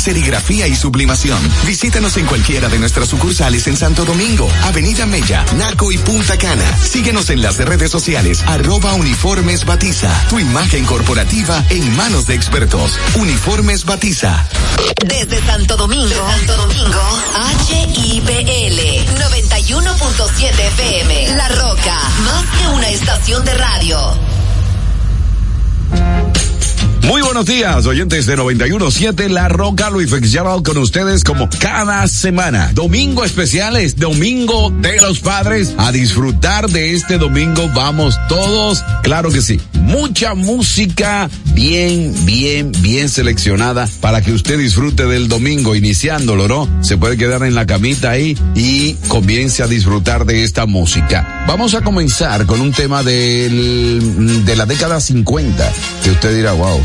serigrafía 0.00 0.66
y 0.66 0.74
sublimación. 0.74 1.38
Visítanos 1.66 2.16
en 2.16 2.26
cualquiera 2.26 2.68
de 2.68 2.78
nuestras 2.78 3.08
sucursales 3.08 3.66
en 3.66 3.76
Santo 3.76 4.04
Domingo, 4.04 4.48
Avenida 4.64 5.06
Mella, 5.06 5.44
Naco 5.56 5.92
y 5.92 5.98
Punta 5.98 6.36
Cana. 6.38 6.64
Síguenos 6.78 7.30
en 7.30 7.42
las 7.42 7.58
redes 7.58 7.90
sociales, 7.90 8.42
arroba 8.46 8.94
uniformes 8.94 9.64
batiza. 9.64 10.10
Tu 10.28 10.40
imagen 10.40 10.84
corporativa 10.84 11.64
en 11.70 11.96
manos 11.96 12.26
de 12.26 12.34
expertos. 12.34 12.98
Uniformes 13.16 13.84
batiza. 13.84 14.48
Desde 15.06 15.44
Santo 15.44 15.76
Domingo, 15.76 16.14
Santo 16.14 16.56
Domingo, 16.56 17.00
HIPL 17.68 18.80
91.7 19.20 20.60
FM. 20.60 21.36
La 21.36 21.48
Roca, 21.48 21.96
más 22.24 22.44
que 22.58 22.68
una 22.68 22.88
estación 22.88 23.44
de 23.44 23.54
radio. 23.54 24.39
Muy 27.10 27.22
buenos 27.22 27.44
días, 27.44 27.86
oyentes 27.86 28.24
de 28.26 28.36
917 28.36 29.30
La 29.30 29.48
Roca, 29.48 29.90
Luis 29.90 30.08
Fitzgerald 30.14 30.64
con 30.64 30.78
ustedes 30.78 31.24
como 31.24 31.48
cada 31.58 32.06
semana. 32.06 32.70
Domingo 32.72 33.24
especiales, 33.24 33.96
domingo 33.96 34.70
de 34.70 35.00
los 35.00 35.18
padres. 35.18 35.74
A 35.76 35.90
disfrutar 35.90 36.70
de 36.70 36.94
este 36.94 37.18
domingo 37.18 37.68
vamos 37.74 38.16
todos, 38.28 38.84
claro 39.02 39.32
que 39.32 39.42
sí. 39.42 39.60
Mucha 39.72 40.34
música 40.34 41.28
bien, 41.52 42.14
bien, 42.24 42.70
bien 42.80 43.08
seleccionada 43.08 43.88
para 44.00 44.20
que 44.20 44.30
usted 44.30 44.56
disfrute 44.56 45.04
del 45.06 45.26
domingo 45.26 45.74
iniciándolo, 45.74 46.46
¿no? 46.46 46.68
Se 46.80 46.96
puede 46.96 47.16
quedar 47.16 47.42
en 47.42 47.56
la 47.56 47.66
camita 47.66 48.10
ahí 48.10 48.38
y 48.54 48.94
comience 49.08 49.64
a 49.64 49.66
disfrutar 49.66 50.26
de 50.26 50.44
esta 50.44 50.66
música. 50.66 51.44
Vamos 51.48 51.74
a 51.74 51.80
comenzar 51.80 52.46
con 52.46 52.60
un 52.60 52.70
tema 52.70 53.02
del, 53.02 54.44
de 54.44 54.54
la 54.54 54.64
década 54.64 55.00
50, 55.00 55.72
que 56.04 56.10
usted 56.12 56.36
dirá, 56.36 56.52
wow, 56.52 56.80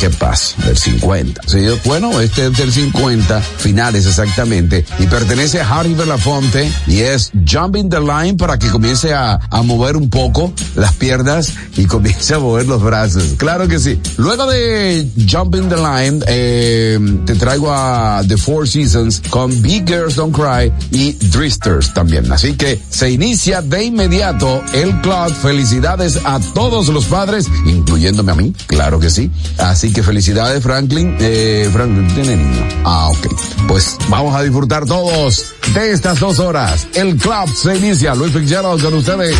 ¿qué 0.00 0.10
pasa? 0.10 0.60
Del 0.64 0.76
50. 0.76 1.42
Sí, 1.46 1.66
bueno, 1.84 2.20
este 2.20 2.46
es 2.46 2.56
del 2.56 2.72
50, 2.72 3.40
finales 3.40 4.06
exactamente, 4.06 4.84
y 4.98 5.06
pertenece 5.06 5.60
a 5.60 5.68
Harry 5.68 5.94
Belafonte 5.94 6.70
y 6.86 7.00
es 7.00 7.30
Jumping 7.48 7.88
the 7.88 8.00
Line 8.00 8.34
para 8.34 8.58
que 8.58 8.68
comience 8.68 9.12
a, 9.14 9.38
mover 9.62 9.96
un 9.96 10.10
poco 10.10 10.52
las 10.74 10.92
piernas 10.94 11.54
y 11.76 11.84
comience 11.84 12.34
a 12.34 12.38
mover 12.40 12.66
los 12.66 12.82
brazos. 12.82 13.34
Claro 13.36 13.68
que 13.68 13.78
sí. 13.78 14.00
Luego 14.16 14.46
de 14.46 15.08
Jumping 15.30 15.68
the 15.68 15.76
Line, 15.76 16.24
eh, 16.26 16.98
te 17.24 17.34
traigo 17.36 17.72
a 17.72 18.22
The 18.26 18.36
Four 18.36 18.68
Seasons 18.68 19.22
con 19.30 19.62
Big 19.62 19.86
Girls 19.86 20.16
Don't 20.16 20.34
Cry 20.34 20.72
y 20.90 21.12
Dristers 21.12 21.94
también. 21.94 22.30
Así 22.32 22.54
que 22.54 22.80
se 22.90 23.10
inicia 23.10 23.62
de 23.62 23.84
inmediato 23.84 24.62
el 24.72 25.00
club. 25.00 25.32
Felicidades 25.40 26.18
a 26.24 26.40
todos 26.40 26.88
los 26.88 27.04
padres, 27.04 27.46
incluyéndome 27.66 28.32
a 28.32 28.34
mí, 28.34 28.52
claro 28.66 28.98
que 28.98 29.10
sí. 29.10 29.30
Así 29.58 29.92
que 29.92 30.02
felicidades, 30.02 30.62
Franklin. 30.62 31.16
Eh, 31.20 31.68
Franklin 31.72 32.06
tiene 32.14 32.36
niño. 32.36 32.68
Ah, 32.84 33.08
ok. 33.10 33.26
Pues 33.68 33.96
vamos 34.08 34.34
a 34.34 34.42
disfrutar 34.42 34.84
todos 34.84 35.46
de 35.74 35.92
estas 35.92 36.20
dos 36.20 36.38
horas. 36.38 36.86
El 36.94 37.16
club 37.16 37.54
se 37.54 37.76
inicia. 37.76 38.14
Luis 38.14 38.32
Fitzgerald 38.32 38.82
con 38.82 38.94
ustedes. 38.94 39.36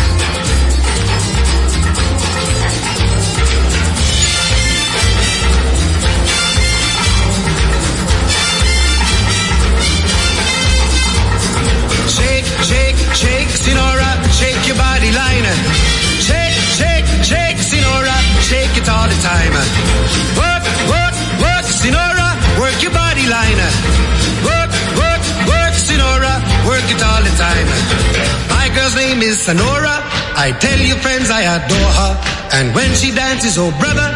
Is 29.23 29.39
Sonora. 29.39 29.95
I 30.35 30.51
tell 30.59 30.79
you 30.79 30.95
friends, 30.99 31.31
I 31.31 31.47
adore 31.47 31.91
her. 31.99 32.13
And 32.59 32.75
when 32.75 32.91
she 32.99 33.15
dances, 33.15 33.55
oh 33.57 33.71
brother, 33.79 34.09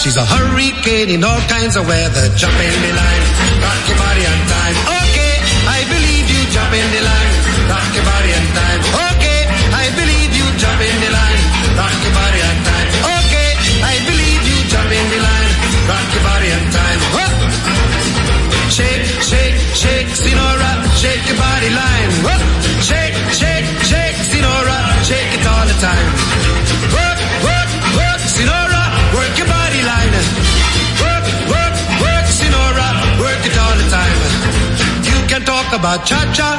she's 0.00 0.16
a 0.16 0.24
hurricane 0.24 1.12
in 1.12 1.20
all 1.22 1.40
kinds 1.52 1.76
of 1.76 1.84
weather. 1.86 2.24
Jump 2.34 2.56
in 2.56 2.74
the 2.84 2.92
line, 2.96 3.24
rock 3.60 3.82
your 3.84 3.98
body 4.00 4.24
on 4.24 4.40
time. 4.48 4.76
Okay, 5.04 5.34
I 5.68 5.80
believe 5.92 6.26
you. 6.32 6.42
Jump 6.48 6.72
in 6.72 6.86
the 6.96 7.02
line, 7.04 7.32
rock 7.68 7.88
your 7.92 8.06
body 8.08 8.30
on 8.32 8.46
time. 8.56 8.80
Okay, 9.12 9.40
I 9.74 9.84
believe 10.00 10.32
you. 10.32 10.46
Jump 10.56 10.80
in 10.80 10.96
the 11.04 11.10
line, 11.12 11.40
rock 11.76 11.96
your 12.00 12.14
body 12.16 12.40
on 12.48 12.56
time. 12.64 12.88
Okay, 13.20 13.50
I 13.84 13.94
believe 14.08 14.42
you. 14.48 14.58
Jump 14.72 14.90
in 14.90 15.06
the 15.12 15.20
line, 15.28 15.52
rock 15.92 16.08
your 16.14 16.24
body 16.24 16.48
on 16.56 16.64
time. 16.72 17.00
Whoa. 17.14 17.28
Shake, 18.72 19.04
shake, 19.28 19.56
shake, 19.76 20.08
Sinora, 20.16 20.72
shake 20.96 21.24
your 21.28 21.38
body 21.38 21.70
line. 21.70 21.93
Time. 25.84 26.08
Work, 26.96 27.20
work, 27.44 27.70
work, 28.00 28.20
Sinora, 28.34 28.82
work 29.12 29.34
your 29.36 29.48
body 29.52 29.82
line. 29.84 30.16
Work, 31.04 31.26
work, 31.52 31.76
work, 32.00 32.26
Sinora, 32.38 32.88
work 33.20 33.42
it 33.44 33.56
all 33.60 33.76
the 33.76 33.88
time. 33.92 34.18
You 35.04 35.18
can 35.28 35.42
talk 35.44 35.68
about 35.76 36.08
cha-cha, 36.08 36.50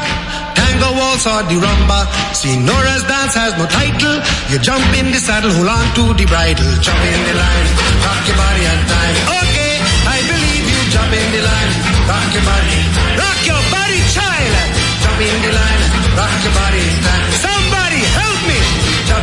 tango 0.53 0.90
waltz 1.00 1.25
or 1.25 1.41
the 1.50 1.58
rumba. 1.58 2.00
Sinora's 2.38 3.03
dance 3.09 3.34
has 3.34 3.58
no 3.58 3.66
title. 3.66 4.16
You 4.53 4.58
jump 4.62 4.86
in 4.94 5.09
the 5.09 5.18
saddle, 5.18 5.53
hold 5.57 5.74
on 5.74 5.86
to 5.97 6.03
the 6.13 6.25
bridle. 6.30 6.74
Jump 6.86 7.02
in 7.02 7.22
the 7.25 7.36
line, 7.42 7.68
rock 8.06 8.22
your 8.30 8.38
body 8.38 8.63
on 8.69 8.80
time. 8.94 9.18
Okay, 9.42 9.74
I 10.06 10.18
believe 10.30 10.66
you. 10.69 10.81
Jump 10.94 11.12
in 11.18 11.28
the 11.34 11.42
line, 11.50 11.74
rock 12.06 12.30
your 12.30 12.46
body. 12.46 12.80
Rock 13.18 13.42
your 13.50 13.63
body, 13.74 14.00
child. 14.13 14.53
Jump 15.02 15.18
in 15.18 15.38
the 15.46 15.52
line, 15.59 15.81
rock 16.13 16.36
your 16.46 16.53
body 16.62 16.84
in 16.94 16.97
time. 17.09 17.25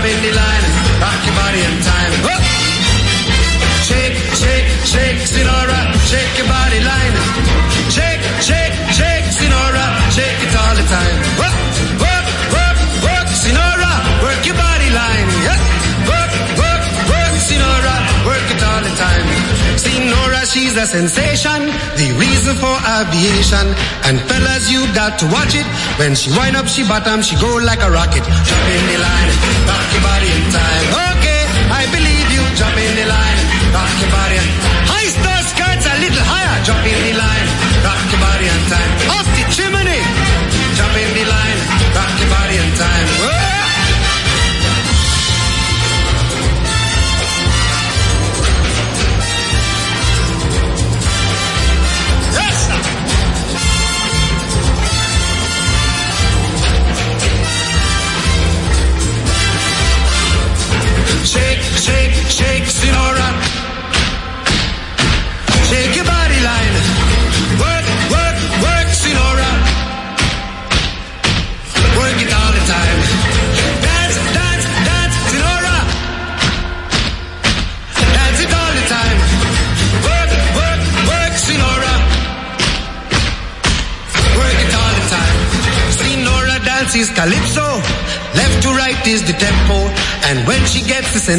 The 0.03 0.09
line, 0.09 0.65
rock 1.01 1.25
your 1.25 1.35
body 1.37 1.61
in 1.63 1.81
time. 1.81 2.13
Whoa. 2.27 2.35
Shake, 3.87 4.19
shake, 4.35 4.67
shake, 4.85 5.19
Sinora, 5.31 5.79
shake 6.11 6.39
your 6.39 6.49
body 6.49 6.81
line. 6.81 7.15
Shake, 7.89 8.23
shake, 8.43 8.75
shake, 8.91 9.25
Sinora, 9.31 9.87
shake 10.11 10.43
it 10.43 10.57
all 10.59 10.75
the 10.75 10.83
time. 10.91 11.32
She's 20.73 20.81
a 20.81 21.05
sensation, 21.05 21.69
the 22.01 22.17
reason 22.17 22.57
for 22.57 22.73
aviation. 22.81 23.77
And 24.09 24.17
fellas, 24.25 24.73
you 24.73 24.81
got 24.97 25.21
to 25.21 25.29
watch 25.29 25.53
it. 25.53 25.69
When 26.01 26.17
she 26.17 26.33
wind 26.33 26.57
up, 26.57 26.65
she 26.65 26.81
bottom, 26.89 27.21
she 27.21 27.37
go 27.37 27.61
like 27.61 27.85
a 27.85 27.93
rocket. 27.93 28.25
Jump 28.25 28.67
in 28.73 28.85
the 28.89 28.97
line, 28.97 29.31
rock 29.69 29.85
your 29.93 30.01
body 30.01 30.33
in 30.33 30.45
time. 30.49 30.87
Okay, 31.13 31.43
I 31.77 31.85
believe 31.93 32.29
you. 32.33 32.45
Jump 32.57 32.73
in 32.73 32.89
the 32.89 33.05
line, 33.05 33.41
rock 33.77 33.93
your 34.01 34.13
body. 34.17 34.41
High 34.89 35.13
star 35.13 35.41
skirts 35.45 35.85
a 35.93 35.95
little 36.09 36.25
higher. 36.25 36.57
Jump 36.65 36.81
in 36.89 36.99
the 37.05 37.12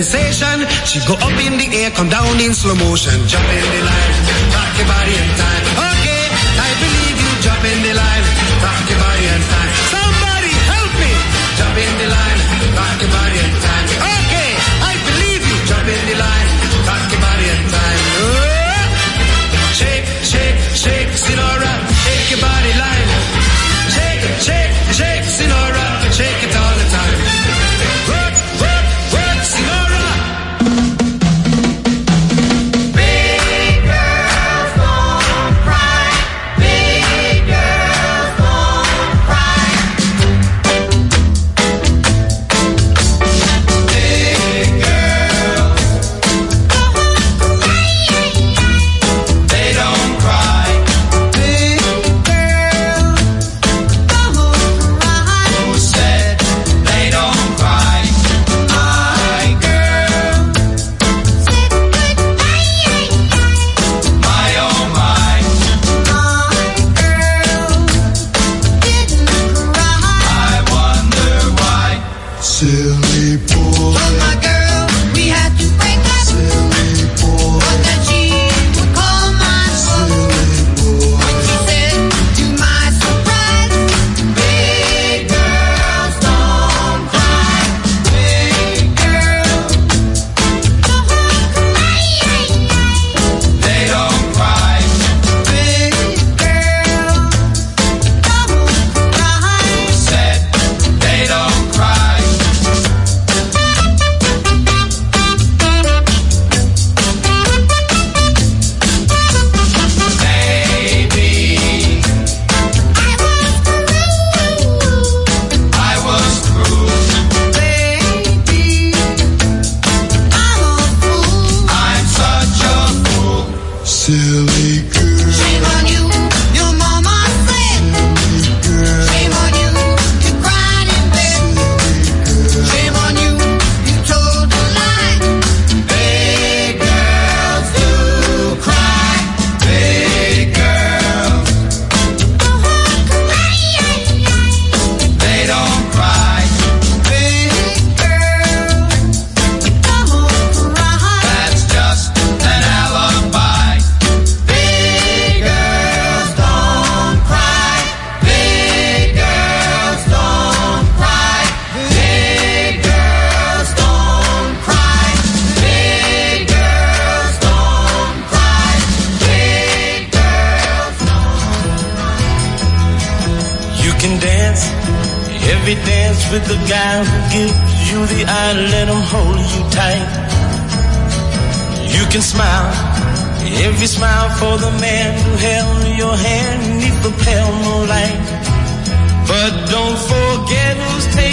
sensation, 0.03 0.67
she 0.85 0.99
go 1.07 1.13
up 1.15 1.37
in 1.39 1.57
the 1.57 1.67
air, 1.79 1.91
come 1.91 2.09
down 2.09 2.39
in 2.39 2.53
slow 2.53 2.75
motion. 2.75 3.13
Jump 3.27 3.47
in 3.47 3.63
the 3.71 3.81
line, 3.87 4.13
rock 4.51 4.71
your 4.77 4.87
body 4.87 5.15
in 5.15 5.29
time. 5.39 5.65
Okay, 5.79 6.23
I 6.59 6.69
believe 6.83 7.17
you. 7.23 7.31
Jump 7.41 7.63
in 7.63 7.79
the 7.83 7.93
line, 7.95 8.23
rock 8.63 8.89
your 8.89 8.99
body 8.99 9.25
in 9.27 9.41
time. 9.41 10.02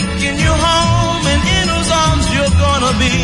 Taking 0.01 0.37
you 0.39 0.53
home 0.67 1.23
and 1.33 1.43
in 1.57 1.67
whose 1.73 1.91
arms 2.05 2.27
you're 2.35 2.57
gonna 2.65 2.95
be. 3.05 3.17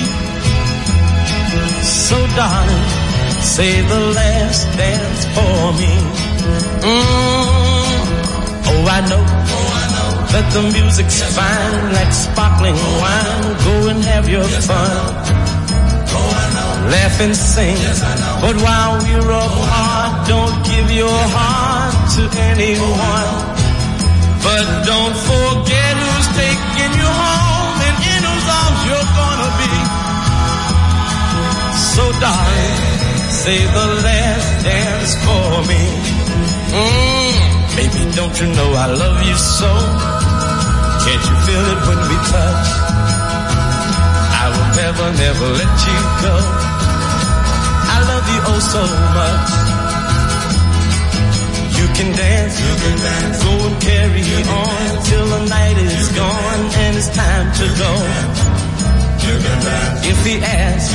So 1.82 2.16
darling, 2.36 2.86
say 3.40 3.80
the 3.92 4.00
last 4.18 4.62
dance 4.76 5.20
for 5.34 5.58
me. 5.80 5.94
Mm. 6.84 8.02
Oh, 8.68 8.94
I 8.96 9.00
know. 9.10 9.24
I 9.80 9.84
know 9.94 10.10
that 10.32 10.46
the 10.52 10.62
music's 10.76 11.18
yes, 11.20 11.36
fine, 11.36 11.92
like 11.96 12.12
sparkling 12.12 12.78
wine. 13.00 13.44
Go 13.66 13.74
and 13.92 14.02
have 14.04 14.28
your 14.28 14.44
fun. 14.68 14.96
Oh, 16.18 16.88
Laugh 16.92 17.20
and 17.20 17.34
sing. 17.34 17.76
Yes, 17.76 18.00
but 18.42 18.56
while 18.64 18.94
we're 19.02 19.30
apart, 19.30 20.28
don't 20.28 20.56
give 20.64 20.88
your 20.92 21.20
heart 21.36 21.94
to 22.16 22.22
anyone. 22.52 23.56
But 24.46 24.66
don't 24.86 25.16
forget 25.30 26.05
you 27.00 27.10
home 27.22 27.78
and 27.88 27.96
in 28.12 28.22
whose 28.28 28.48
arms 28.60 28.80
you're 28.88 29.10
gonna 29.20 29.50
be. 29.60 29.72
So 31.94 32.04
darling, 32.24 32.78
say 33.40 33.58
the 33.76 33.86
last 34.06 34.48
dance 34.64 35.12
for 35.24 35.48
me. 35.70 35.82
Mm, 36.76 37.34
baby, 37.76 38.02
don't 38.18 38.36
you 38.40 38.48
know 38.56 38.70
I 38.84 38.86
love 39.02 39.18
you 39.28 39.36
so? 39.36 39.70
Can't 41.04 41.24
you 41.30 41.36
feel 41.46 41.64
it 41.72 41.80
when 41.88 42.00
we 42.10 42.16
touch? 42.34 42.68
I 44.42 44.46
will 44.54 44.70
never, 44.82 45.06
never 45.24 45.48
let 45.60 45.74
you 45.88 45.98
go. 46.24 46.34
I 47.94 47.98
love 48.10 48.26
you 48.34 48.40
oh 48.52 48.60
so 48.74 48.82
much. 49.16 49.75
You 51.96 52.04
can 52.04 52.12
dance, 52.12 52.60
you 52.60 52.74
can 52.76 52.98
dance, 52.98 53.42
go 53.42 53.52
and 53.68 53.80
carry 53.80 54.20
on 54.52 55.02
till 55.08 55.26
the 55.32 55.48
night 55.48 55.78
is 55.78 56.08
gone 56.12 56.62
and 56.84 56.92
it's 56.94 57.08
time 57.08 57.48
to 57.56 57.66
go. 57.80 57.92
If 60.04 60.18
he 60.26 60.36
asks, 60.44 60.92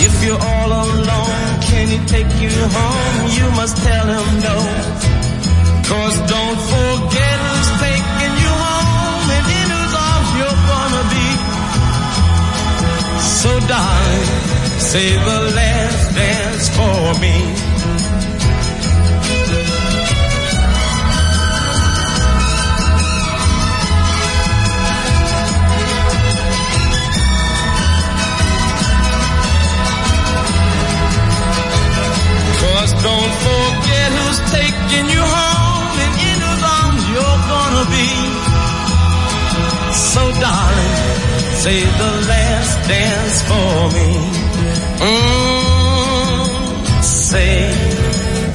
if 0.00 0.24
you're 0.24 0.40
all 0.40 0.70
alone, 0.72 1.60
can 1.68 1.88
he 1.92 1.98
take 2.08 2.32
you 2.40 2.48
home? 2.48 3.36
You 3.36 3.50
must 3.52 3.76
tell 3.76 4.06
him 4.16 4.28
no. 4.40 4.56
Cause 5.92 6.16
don't 6.24 6.60
forget 6.72 7.36
who's 7.44 7.70
taking 7.84 8.34
you 8.40 8.52
home 8.64 9.28
and 9.28 9.46
in 9.60 9.68
whose 9.76 9.94
arms 10.08 10.30
you're 10.40 10.60
gonna 10.72 11.04
be. 11.12 11.28
So 13.44 13.50
darling, 13.68 14.30
say 14.80 15.08
the 15.20 15.40
last 15.52 16.14
dance 16.16 16.68
for 16.72 17.20
me. 17.20 17.74
Don't 33.04 33.34
forget 33.48 34.08
who's 34.16 34.40
taking 34.50 35.06
you 35.14 35.22
home 35.36 35.94
and 36.04 36.14
in 36.28 36.38
whose 36.44 36.64
arms 36.78 37.02
you're 37.12 37.42
gonna 37.52 37.86
be. 37.92 38.10
So 39.92 40.22
darling, 40.44 40.96
say 41.62 41.78
the 42.02 42.12
last 42.32 42.74
dance 42.88 43.36
for 43.50 43.74
me. 43.96 44.10
Mm, 45.12 46.44
say 47.02 47.56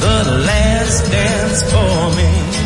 the 0.05 0.19
last 0.49 0.99
dance 1.11 1.61
for 1.71 1.97
me. 2.17 2.58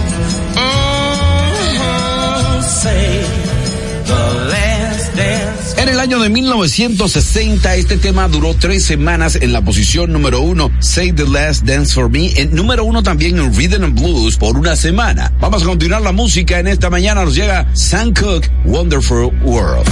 En 5.83 5.89
el 5.89 5.99
año 5.99 6.17
de 6.19 6.29
1960, 6.29 7.75
este 7.75 7.97
tema 7.97 8.29
duró 8.29 8.53
tres 8.53 8.85
semanas 8.85 9.35
en 9.35 9.51
la 9.51 9.65
posición 9.65 10.13
número 10.13 10.39
uno, 10.39 10.71
Say 10.79 11.11
the 11.11 11.27
Last 11.27 11.65
Dance 11.65 11.93
for 11.93 12.09
Me, 12.09 12.31
en 12.39 12.55
número 12.55 12.85
uno 12.85 13.03
también 13.03 13.37
en 13.37 13.53
Rhythm 13.53 13.83
and 13.83 13.99
Blues 13.99 14.37
por 14.37 14.57
una 14.57 14.77
semana. 14.77 15.33
Vamos 15.41 15.61
a 15.61 15.65
continuar 15.65 16.01
la 16.01 16.13
música 16.13 16.57
en 16.57 16.67
esta 16.67 16.89
mañana, 16.89 17.25
nos 17.25 17.35
llega 17.35 17.67
Sam 17.73 18.13
Cooke, 18.13 18.49
Wonderful 18.63 19.33
World. 19.43 19.85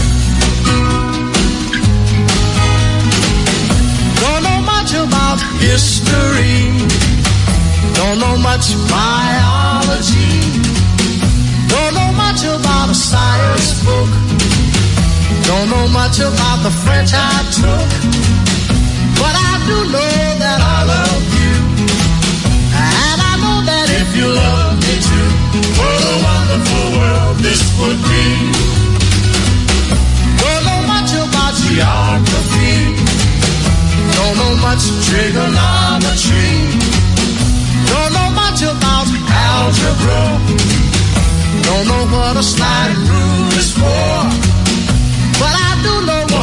History. 5.60 6.72
Don't 7.96 8.18
know 8.18 8.38
much 8.38 8.72
biology. 8.88 10.40
Don't 11.68 11.94
know 11.94 12.12
much 12.14 12.46
about 12.46 12.90
a 12.90 12.96
science 12.96 13.84
book. 13.84 14.51
Don't 15.48 15.70
know 15.70 15.88
much 15.90 16.20
about 16.20 16.60
the 16.64 16.72
French 16.84 17.12
I 17.14 17.36
took. 17.60 17.90
But 19.22 19.36
I 19.36 19.54
do 19.68 19.78
know 19.94 20.16
that 20.44 20.60
I 20.60 20.80
love 20.94 21.26
you. 21.42 21.56
And 22.74 23.18
I 23.32 23.34
know 23.44 23.58
that 23.70 23.88
if 24.02 24.10
you 24.18 24.28
love 24.28 24.76
me 24.82 24.96
too, 25.10 25.30
what 25.78 26.00
a 26.12 26.16
wonderful 26.28 26.86
world 26.98 27.36
this 27.46 27.62
would 27.80 28.00
be. 28.10 28.28
Don't 30.42 30.64
know 30.68 30.82
much 30.90 31.12
about 31.14 31.54
geography. 31.66 32.76
Don't 34.18 34.36
know 34.42 34.54
much 34.66 34.84
trigonometry. 35.08 36.52
Don't 37.92 38.12
know 38.18 38.30
much 38.42 38.62
about 38.64 39.08
algebra. 39.30 40.24
Don't 41.68 41.86
know 41.88 42.04
what 42.16 42.38
a 42.38 42.44
slide 42.44 42.98
rule 43.10 43.52
is 43.62 43.72
for. 43.78 44.51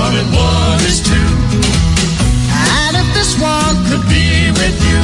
One 0.09 0.17
and 0.17 0.33
one 0.33 0.81
is 0.89 1.01
two. 1.05 1.29
And 2.81 2.93
if 2.97 3.09
this 3.13 3.33
one 3.37 3.77
could 3.89 4.05
be 4.09 4.49
with 4.57 4.77
you, 4.89 5.01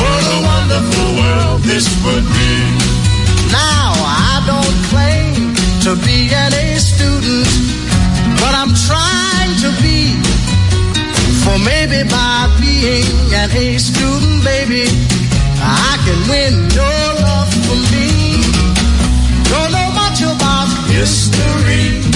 what 0.00 0.22
a 0.32 0.38
wonderful 0.50 1.08
world 1.20 1.60
this 1.60 1.86
would 2.04 2.24
be. 2.24 2.54
Now 3.52 3.92
I 4.00 4.34
don't 4.50 4.76
claim 4.88 5.52
to 5.84 5.92
be 6.06 6.32
an 6.32 6.52
A 6.54 6.80
student, 6.80 7.52
but 8.40 8.52
I'm 8.60 8.72
trying 8.88 9.52
to 9.64 9.70
be. 9.84 10.16
For 11.44 11.58
maybe 11.60 12.08
by 12.08 12.48
being 12.58 13.12
an 13.36 13.50
A 13.52 13.78
student, 13.78 14.42
baby, 14.42 14.88
I 15.60 16.00
can 16.04 16.18
win 16.32 16.54
your 16.72 17.02
love 17.26 17.52
for 17.66 17.78
me. 17.92 18.40
Don't 19.52 19.70
know 19.76 19.90
much 20.00 20.22
about 20.22 20.68
history. 20.88 22.15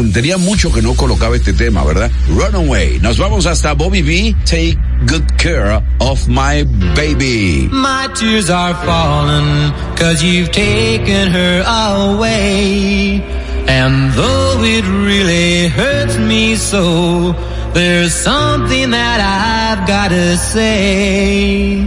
bueno, 0.00 0.14
tenía 0.14 0.38
mucho 0.38 0.72
que 0.72 0.80
no 0.80 0.94
colocaba 0.94 1.36
este 1.36 1.52
tema, 1.52 1.84
¿verdad? 1.84 2.10
Runaway. 2.28 3.00
Nos 3.00 3.18
vamos 3.18 3.44
hasta 3.44 3.74
Bobby 3.74 4.00
B. 4.00 4.34
Take 4.46 4.78
good 5.06 5.26
care 5.36 5.82
of 5.98 6.26
my 6.26 6.64
baby. 6.96 7.68
My 7.70 8.08
tears 8.14 8.48
are 8.48 8.74
falling, 8.86 9.72
cause 9.96 10.22
you've 10.22 10.50
taken 10.52 11.30
her 11.30 11.62
away. 11.66 13.22
And 13.66 14.12
though 14.14 14.62
it 14.62 14.84
really 14.86 15.68
hurts 15.68 16.16
me 16.16 16.56
so, 16.56 17.34
there's 17.74 18.14
something 18.14 18.90
that 18.90 19.20
I've 19.20 19.86
gotta 19.86 20.38
say. 20.38 21.86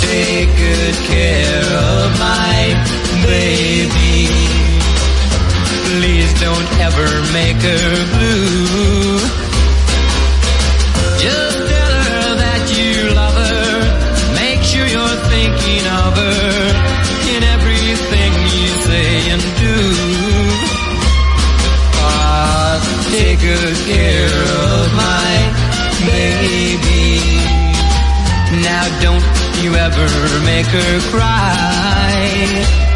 Take 0.00 0.48
good 0.56 0.94
care 1.06 1.83
make 7.34 7.60
her 7.62 7.94
blue. 8.14 9.18
Just 11.18 11.58
tell 11.66 11.94
her 12.06 12.26
that 12.44 12.62
you 12.78 13.10
love 13.10 13.34
her. 13.34 13.74
Make 14.38 14.62
sure 14.62 14.86
you're 14.86 15.20
thinking 15.34 15.84
of 16.02 16.14
her 16.14 16.54
in 17.34 17.42
everything 17.56 18.32
you 18.54 18.68
say 18.86 19.10
and 19.34 19.42
do. 19.66 19.78
Ah, 22.06 22.78
take 23.10 23.40
good 23.40 23.76
care 23.90 24.38
of 24.70 24.86
my 24.94 25.34
baby. 26.06 27.18
Now 28.62 28.86
don't 29.02 29.26
you 29.58 29.74
ever 29.74 30.06
make 30.46 30.70
her 30.70 31.00
cry. 31.10 32.93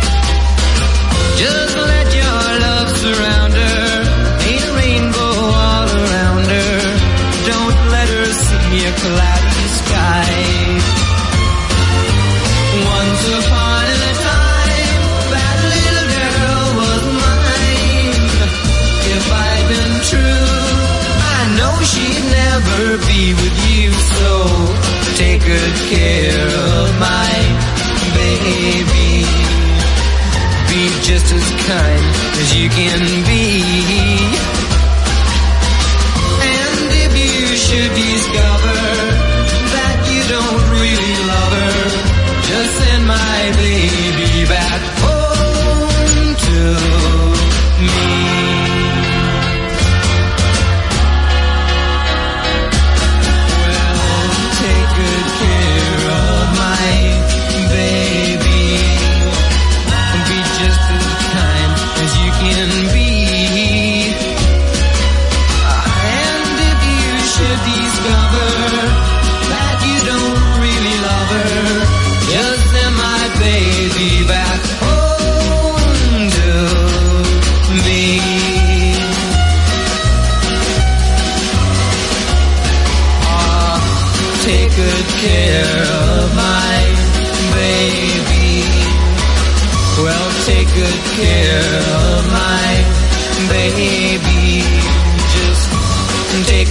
Just 31.29 31.53
as 31.53 31.67
kind 31.67 32.05
as 32.41 32.57
you 32.57 32.71
can 32.71 33.25
be. 33.27 33.98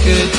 Good 0.08 0.38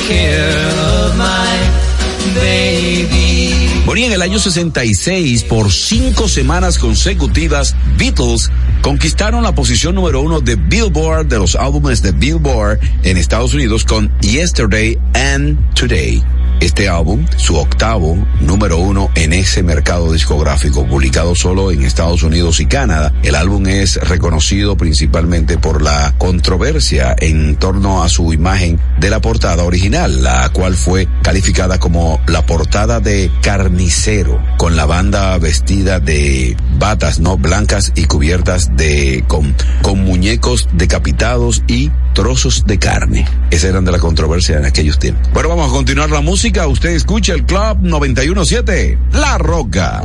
en 4.04 4.12
el 4.12 4.22
año 4.22 4.38
66, 4.38 5.44
por 5.44 5.70
cinco 5.70 6.28
semanas 6.28 6.78
consecutivas, 6.78 7.76
Beatles 7.98 8.50
conquistaron 8.82 9.42
la 9.42 9.54
posición 9.54 9.94
número 9.94 10.20
uno 10.20 10.40
de 10.40 10.56
Billboard, 10.56 11.26
de 11.26 11.38
los 11.38 11.54
álbumes 11.54 12.02
de 12.02 12.12
Billboard 12.12 12.80
en 13.02 13.16
Estados 13.16 13.54
Unidos 13.54 13.84
con 13.84 14.10
Yesterday 14.20 14.98
and 15.14 15.74
Today. 15.74 16.39
Este 16.60 16.90
álbum, 16.90 17.26
su 17.36 17.56
octavo 17.56 18.16
número 18.40 18.76
uno 18.76 19.10
en 19.14 19.32
ese 19.32 19.62
mercado 19.62 20.12
discográfico, 20.12 20.86
publicado 20.86 21.34
solo 21.34 21.70
en 21.70 21.82
Estados 21.82 22.22
Unidos 22.22 22.60
y 22.60 22.66
Canadá. 22.66 23.14
El 23.22 23.34
álbum 23.34 23.66
es 23.66 23.96
reconocido 23.96 24.76
principalmente 24.76 25.56
por 25.56 25.80
la 25.80 26.14
controversia 26.18 27.16
en 27.18 27.56
torno 27.56 28.02
a 28.02 28.10
su 28.10 28.34
imagen 28.34 28.78
de 28.98 29.08
la 29.08 29.20
portada 29.20 29.64
original, 29.64 30.22
la 30.22 30.50
cual 30.50 30.74
fue 30.74 31.08
calificada 31.22 31.78
como 31.78 32.20
la 32.26 32.44
portada 32.44 33.00
de 33.00 33.30
carnicero, 33.40 34.38
con 34.58 34.76
la 34.76 34.84
banda 34.84 35.38
vestida 35.38 35.98
de 35.98 36.56
batas 36.80 37.20
no 37.20 37.36
blancas 37.36 37.92
y 37.94 38.06
cubiertas 38.06 38.76
de 38.76 39.22
con, 39.28 39.54
con 39.82 40.02
muñecos 40.02 40.66
decapitados 40.72 41.62
y 41.68 41.90
trozos 42.14 42.64
de 42.66 42.78
carne. 42.78 43.28
Esa 43.50 43.68
eran 43.68 43.84
de 43.84 43.92
la 43.92 43.98
controversia 43.98 44.56
en 44.56 44.64
aquellos 44.64 44.98
tiempos. 44.98 45.30
Bueno, 45.32 45.50
vamos 45.50 45.70
a 45.70 45.72
continuar 45.72 46.10
la 46.10 46.22
música. 46.22 46.66
Usted 46.66 46.90
escucha 46.90 47.34
el 47.34 47.44
Club 47.44 47.78
917, 47.82 48.98
La 49.12 49.38
Roca. 49.38 50.02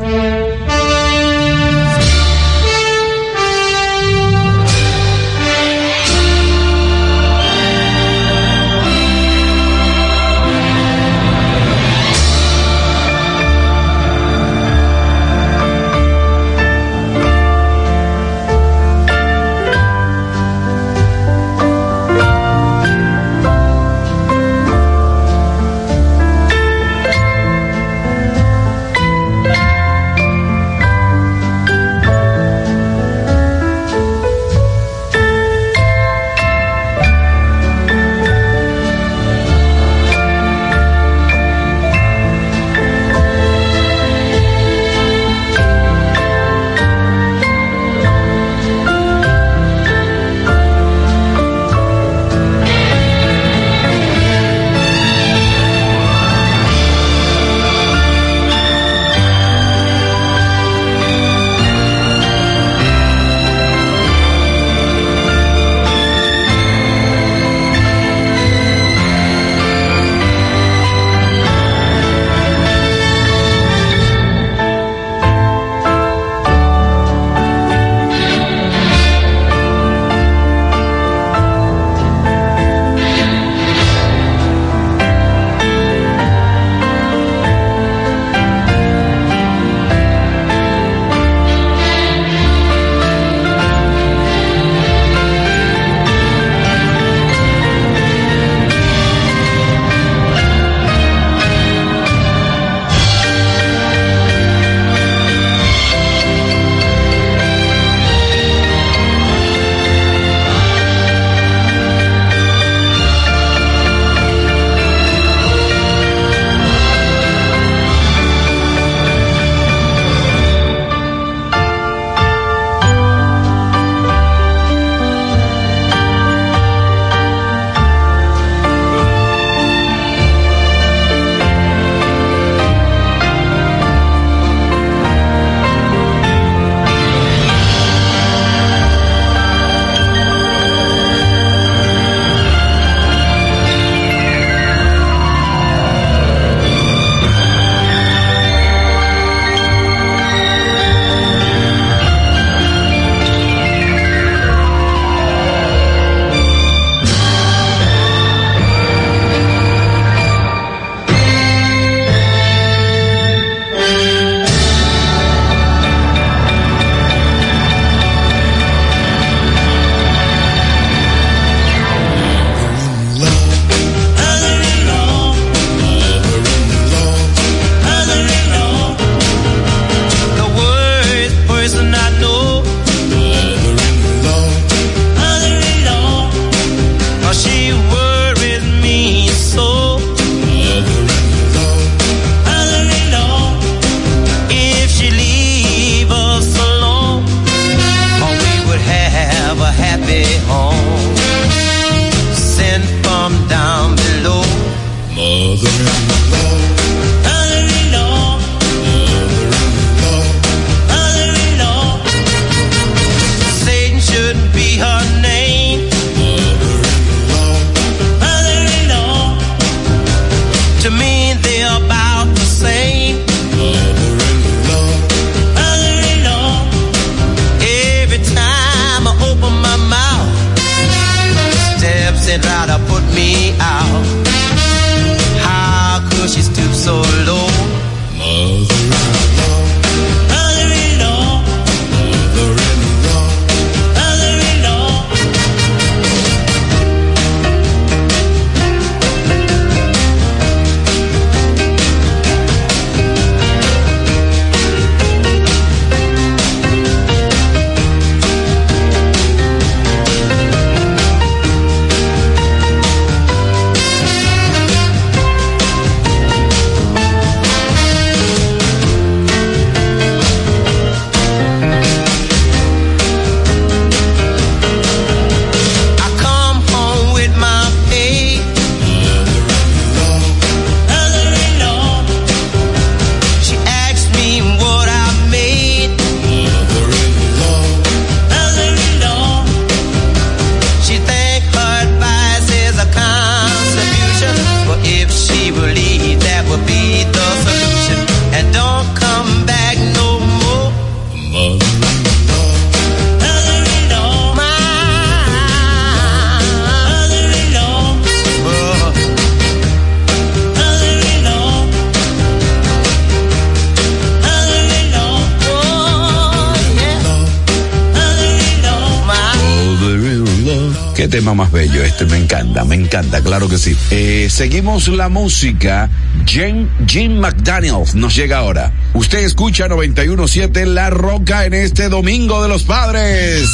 Seguimos 324.56 324.88
la 324.88 325.10
música. 325.10 325.90
Jim, 326.26 326.70
Jim 326.88 327.20
McDaniels 327.20 327.94
nos 327.94 328.16
llega 328.16 328.38
ahora. 328.38 328.72
Usted 328.94 329.20
escucha 329.20 329.68
917 329.68 330.66
La 330.68 330.90
Roca 330.90 331.44
en 331.46 331.54
este 331.54 331.90
Domingo 331.90 332.42
de 332.42 332.48
los 332.48 332.64
Padres. 332.64 333.50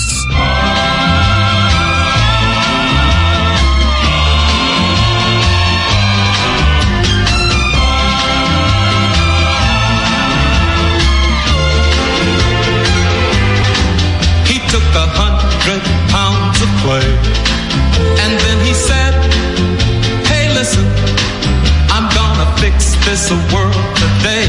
miss 23.12 23.28
the 23.28 23.36
world 23.54 23.74
today 24.00 24.48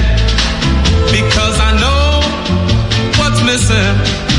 because 1.10 1.58
I 1.58 1.72
know 1.82 2.22
what's 3.18 3.42
missing. 3.42 4.31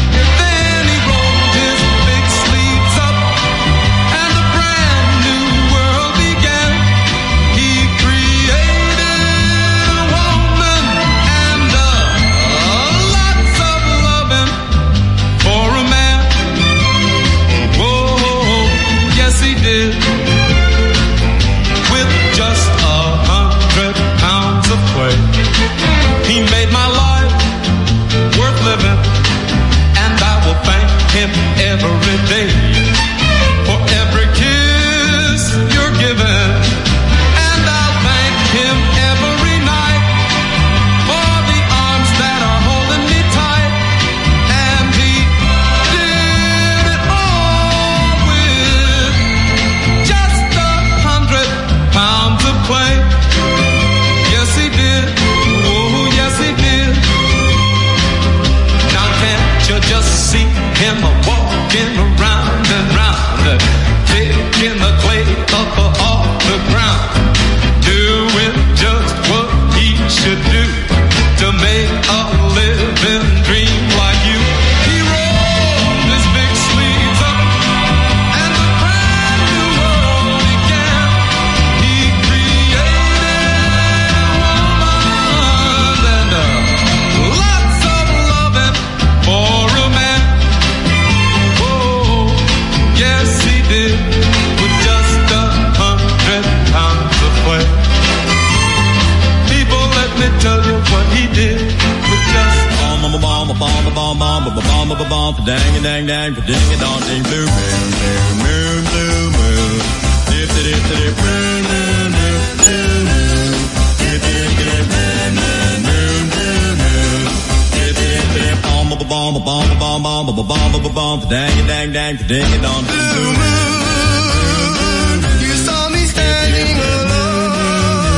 time 122.03 122.17
to 122.17 122.23
it 122.57 122.65
on 122.65 122.83
blue 122.83 123.31
moon. 123.39 125.19
You 125.39 125.53
saw 125.65 125.81
me 125.87 126.01
standing 126.13 126.75
alone 126.95 128.13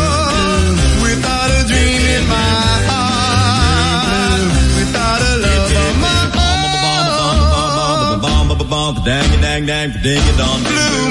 without 1.05 1.49
a 1.59 1.61
dream 1.69 2.01
in 2.17 2.23
my 2.27 2.71
heart, 2.89 4.49
without 4.79 5.21
a 5.31 5.33
love 5.45 5.71
of 5.85 5.95
my 6.05 6.21
own. 8.87 9.03
Dang 9.05 9.29
it, 9.35 9.41
dang, 9.41 9.63
dang, 9.67 9.89
dig 10.01 10.23
it 10.31 10.39
on 10.49 10.63
blue. 10.63 11.04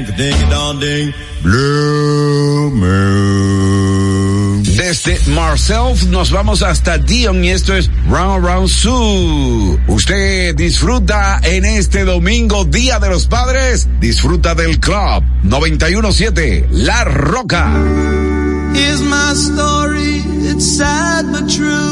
ding, 0.00 0.80
ding, 0.80 1.14
blue 1.42 2.70
moon. 2.70 4.62
Desde 4.62 5.18
Marself 5.30 6.04
nos 6.04 6.30
vamos 6.30 6.62
hasta 6.62 6.96
Dion 6.98 7.44
y 7.44 7.50
esto 7.50 7.74
es 7.74 7.90
Round 8.08 8.44
Round 8.44 8.68
Zoo. 8.68 9.78
Usted 9.86 10.54
disfruta 10.54 11.40
en 11.42 11.64
este 11.64 12.04
domingo, 12.04 12.64
Día 12.64 12.98
de 12.98 13.10
los 13.10 13.26
Padres, 13.26 13.88
disfruta 14.00 14.54
del 14.54 14.80
Club 14.80 15.24
917 15.42 16.68
La 16.70 17.04
Roca. 17.04 17.70
Here's 18.74 19.02
my 19.02 19.34
story, 19.34 20.22
it's 20.48 20.78
sad 20.78 21.30
but 21.30 21.48
true. 21.50 21.91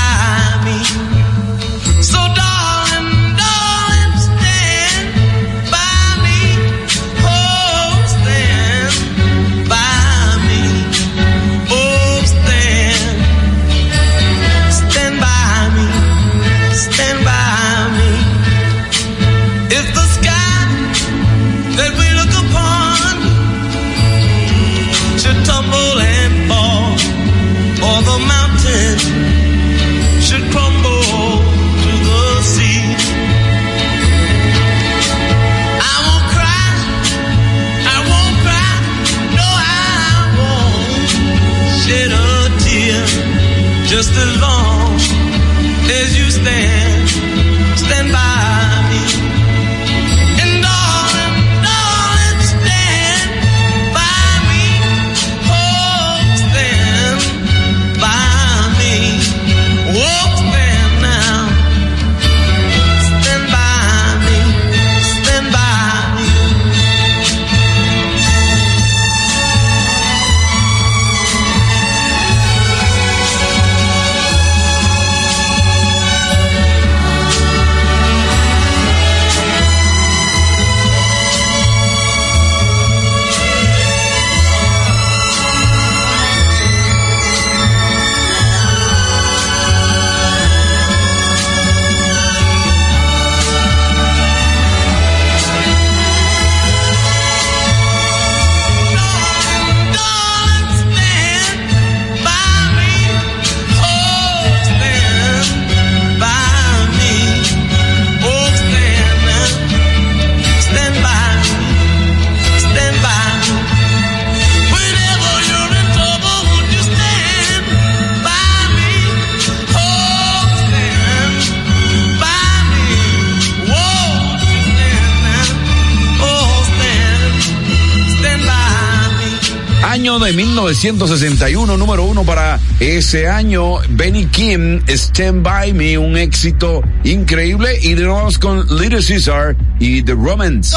1961, 130.81 131.77
número 131.77 132.05
uno 132.05 132.23
para 132.23 132.59
ese 132.79 133.27
año, 133.27 133.75
Benny 133.89 134.25
Kim, 134.25 134.81
Stand 134.87 135.43
By 135.43 135.73
Me, 135.73 135.95
un 135.95 136.17
éxito 136.17 136.81
increíble, 137.03 137.77
y 137.83 137.93
de 137.93 138.03
nuevo 138.03 138.27
con 138.39 138.65
Little 138.79 139.05
Caesar 139.05 139.55
y 139.79 140.01
The 140.01 140.13
Romans. 140.13 140.73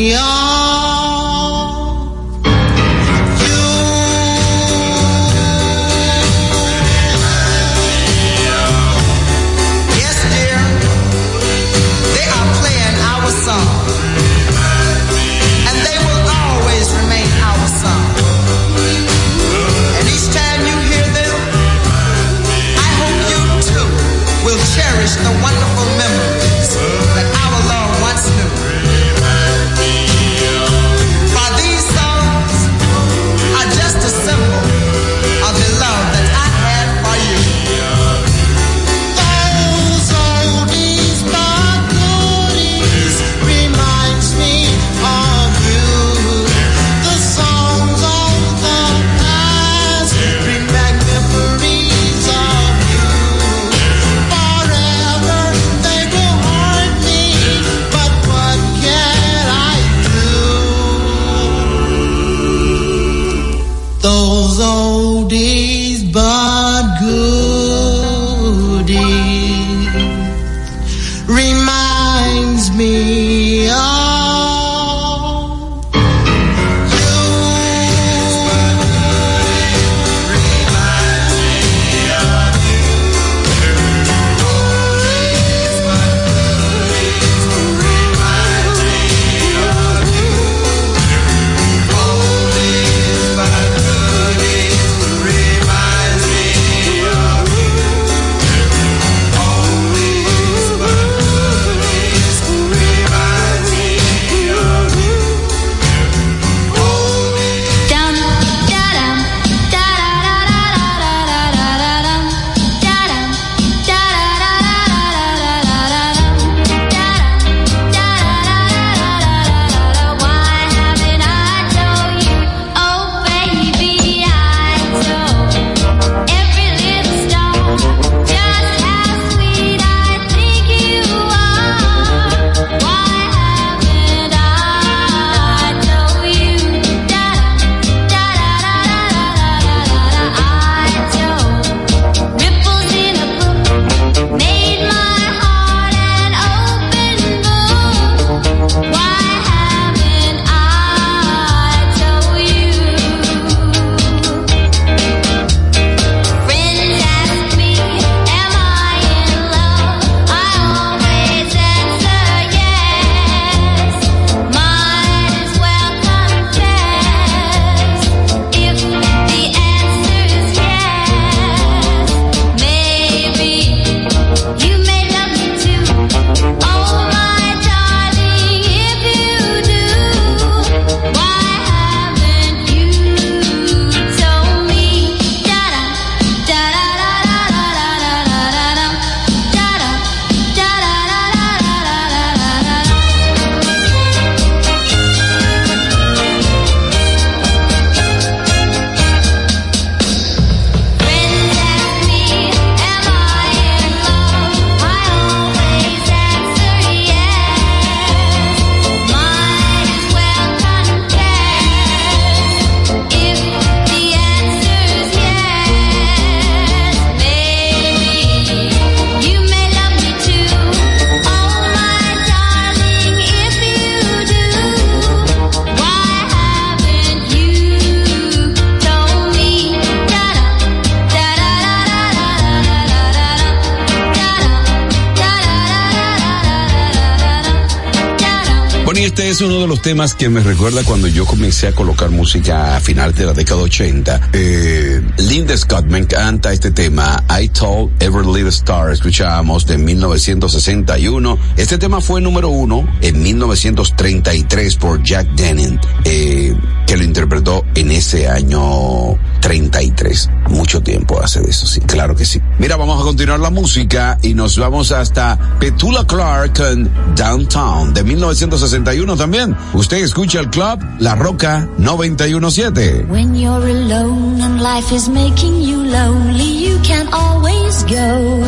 este 239.17 239.29
es 239.29 239.39
uno 239.39 239.61
de 239.61 239.67
los 239.67 239.81
temas 239.81 240.13
que 240.13 240.27
me 240.27 240.41
recuerda 240.41 240.83
cuando 240.83 241.07
yo 241.07 241.25
comencé 241.25 241.69
a 241.69 241.71
colocar 241.71 242.11
música 242.11 242.75
a 242.75 242.81
finales 242.81 243.15
de 243.15 243.25
la 243.25 243.31
década 243.31 243.61
80. 243.61 244.29
Eh, 244.33 245.01
Linda 245.19 245.55
Scott 245.55 245.85
me 245.85 245.99
encanta 245.99 246.51
este 246.51 246.71
tema, 246.71 247.23
I 247.29 247.47
Told 247.47 247.93
Every 248.03 248.25
Little 248.25 248.49
Star, 248.49 248.91
escuchábamos 248.91 249.65
de 249.67 249.77
1961. 249.77 251.39
Este 251.55 251.77
tema 251.77 252.01
fue 252.01 252.19
número 252.19 252.49
uno 252.49 252.85
en 252.99 253.23
1933 253.23 254.75
por 254.75 255.01
Jack 255.01 255.29
Denning, 255.29 255.79
eh, 256.03 256.53
que 256.85 256.97
lo 256.97 257.05
interpretó 257.05 257.63
en 257.73 257.91
ese 257.91 258.27
año 258.27 259.17
33. 259.45 260.29
Mucho 260.49 260.81
tiempo 260.81 261.21
hace 261.21 261.39
de 261.39 261.51
eso, 261.51 261.67
sí, 261.67 261.79
claro 261.81 262.15
que 262.15 262.25
sí. 262.25 262.41
Mira, 262.57 262.77
vamos 262.77 262.99
a 262.99 263.03
continuar 263.03 263.39
la 263.39 263.51
música 263.51 264.17
y 264.23 264.33
nos 264.33 264.57
vamos 264.57 264.91
hasta 264.91 265.37
Petula 265.59 266.03
Clark 266.07 266.57
con 266.57 266.89
Downtown 267.15 267.93
de 267.93 268.03
1961 268.03 269.15
también. 269.15 269.55
Usted 269.75 269.97
escucha 269.97 270.39
el 270.39 270.49
club 270.49 270.83
La 270.97 271.13
Roca 271.13 271.69
917. 271.77 273.05
When 273.07 273.35
you're 273.35 273.69
alone 273.69 274.41
and 274.41 274.63
life 274.63 274.91
is 274.91 275.07
making 275.09 275.61
you 275.61 275.83
lonely, 275.83 276.67
you 276.67 276.79
can 276.81 277.07
always 277.13 277.83
go 277.83 278.43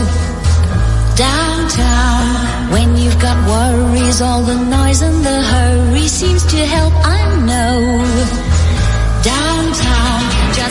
downtown. 1.16 2.72
When 2.72 2.98
you've 2.98 3.22
got 3.22 3.38
worries, 3.48 4.20
all 4.20 4.42
the 4.42 4.56
noise 4.56 5.04
and 5.04 5.24
the 5.24 5.42
hurry 5.44 6.08
seems 6.08 6.44
to 6.46 6.58
help, 6.66 6.94
I 7.06 7.36
know. 7.46 8.47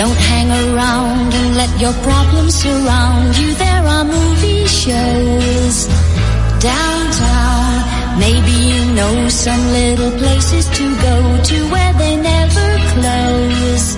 Don't 0.00 0.16
hang 0.16 0.48
around 0.48 1.30
and 1.34 1.56
let 1.56 1.78
your 1.78 1.92
problems 1.92 2.54
surround 2.54 3.36
you. 3.36 3.52
There 3.52 3.84
are 3.94 4.02
movie 4.02 4.64
shows 4.64 5.76
downtown. 6.58 8.18
Maybe 8.18 8.54
you 8.70 8.80
know 8.94 9.28
some 9.28 9.62
little 9.78 10.12
places 10.12 10.64
to 10.78 10.84
go 11.08 11.16
to 11.50 11.56
where 11.72 11.92
they 12.00 12.16
never 12.16 12.68
close. 12.92 13.96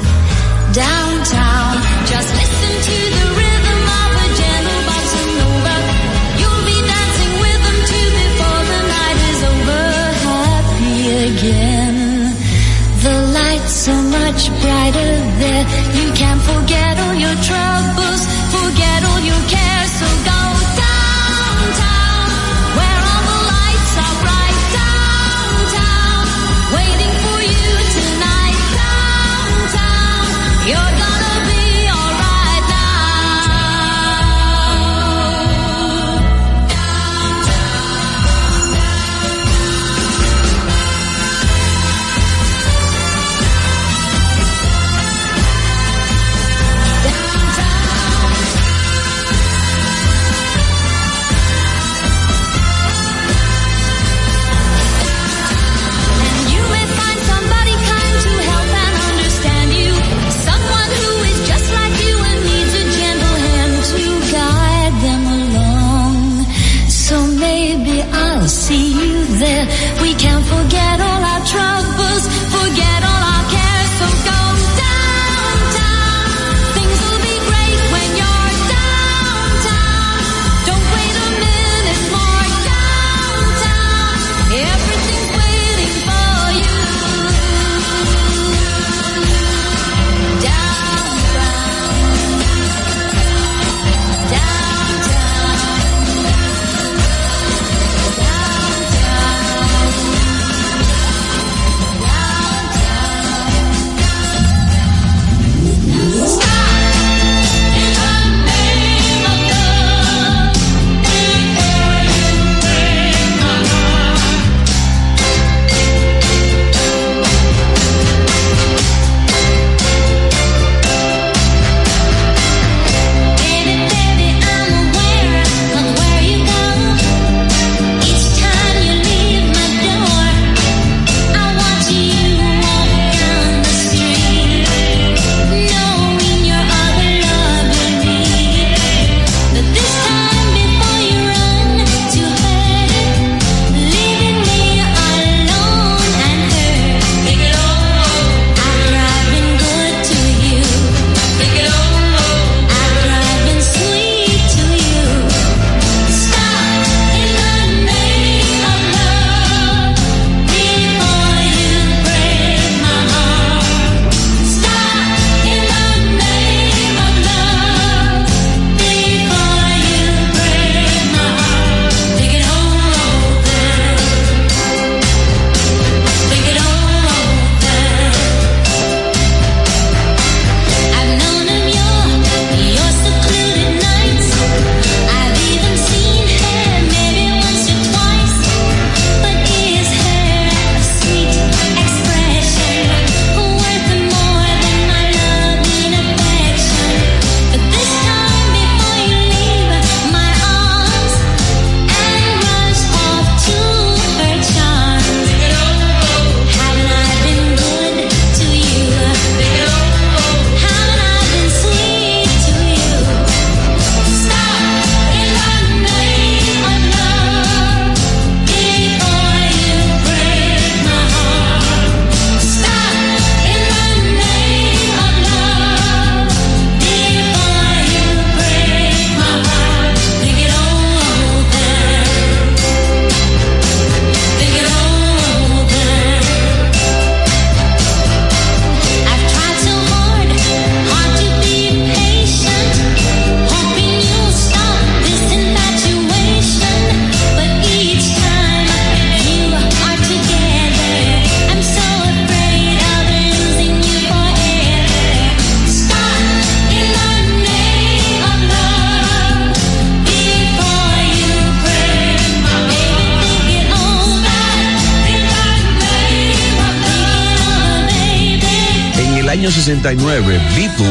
Downtown, 0.75 1.75
just 2.11 2.29
listen 2.35 2.75
to 2.89 2.99
the 3.19 3.32
much 14.33 14.49
brighter 14.63 15.13
there. 15.41 15.65
You 15.99 16.09
can 16.15 16.39
forget 16.41 16.99
all 17.01 17.15
your 17.15 17.37
troubles, 17.49 18.23
forget 18.55 19.05
all 19.05 19.21
your 19.21 19.43
cares. 19.53 19.93
So 20.01 20.32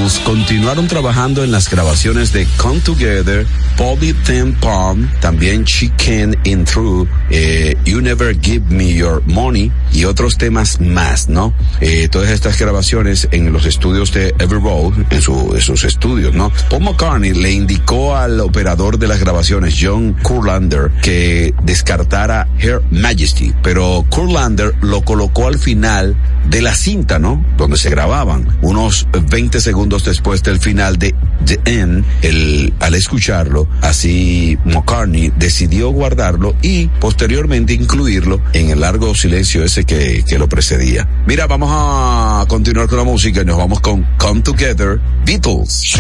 Continuaron 0.02 0.88
trabajando 0.88 1.44
en 1.44 1.52
las 1.52 1.70
grabaciones 1.70 2.34
de 2.34 2.48
Come 2.58 2.80
Together, 2.80 3.46
Bobby 3.78 4.14
Ten 4.14 4.56
Palm, 4.56 5.08
también 5.20 5.64
Chicken 5.64 6.36
in 6.44 6.66
True, 6.66 7.08
eh, 7.30 7.76
You 7.86 8.02
Never 8.02 8.36
Give 8.40 8.66
Me 8.70 8.94
Your 8.94 9.22
Money 9.28 9.72
y 9.94 10.06
otros 10.06 10.38
temas 10.40 10.82
más, 10.82 11.30
¿no? 11.30 11.54
Eh, 11.82 12.08
todas 12.10 12.32
estas 12.32 12.58
grabaciones 12.58 13.28
en 13.32 13.54
los 13.54 13.68
estudios 13.68 14.12
de 14.12 14.34
Every 14.40 14.60
Road, 14.60 14.94
en 15.12 15.22
sus 15.62 15.84
estudios, 15.84 16.34
¿no? 16.34 16.52
Paul 16.70 16.84
McCartney 16.84 17.34
le 17.34 17.52
indicó 17.52 18.16
al 18.16 18.40
operador 18.40 18.98
de 18.98 19.08
las 19.08 19.20
grabaciones, 19.20 19.78
John 19.80 20.14
Kurlander, 20.24 20.90
que 21.04 21.54
descartara 21.64 22.48
Her 22.58 22.82
Majesty, 22.90 23.54
pero 23.62 24.04
Kurlander 24.10 24.74
lo 24.82 25.02
colocó 25.04 25.48
al 25.48 25.60
final 25.60 26.16
de 26.52 26.62
la 26.62 26.76
cinta, 26.76 27.18
¿no? 27.18 27.44
Donde 27.58 27.78
se 27.78 27.90
grababan. 27.90 28.60
Unos 28.62 29.08
20 29.30 29.62
segundos 29.62 30.04
después 30.04 30.44
del 30.44 30.60
final 30.60 31.00
de 31.00 31.16
The 31.46 31.62
End, 31.66 32.06
el, 32.22 32.74
al 32.80 32.94
escucharlo, 32.94 33.68
así 33.82 34.58
McCartney 34.66 35.32
decidió 35.38 35.90
guardarlo 35.92 36.54
y 36.62 36.88
posteriormente 37.00 37.74
incluirlo 37.74 38.42
en 38.54 38.70
el 38.70 38.82
largo 38.82 39.16
silencio 39.16 39.64
ese 39.64 39.86
que, 39.86 40.24
que 40.28 40.38
lo 40.38 40.50
precedía. 40.50 41.08
Mira, 41.26 41.48
vamos 41.48 41.70
a 41.72 42.46
continuar 42.48 42.88
con 42.88 42.98
la 42.98 43.06
música 43.06 43.42
y 43.42 43.46
nos 43.46 43.58
vamos 43.58 43.80
con 43.80 44.06
Come 44.18 44.42
Together, 44.42 45.00
Beatles. 45.26 46.00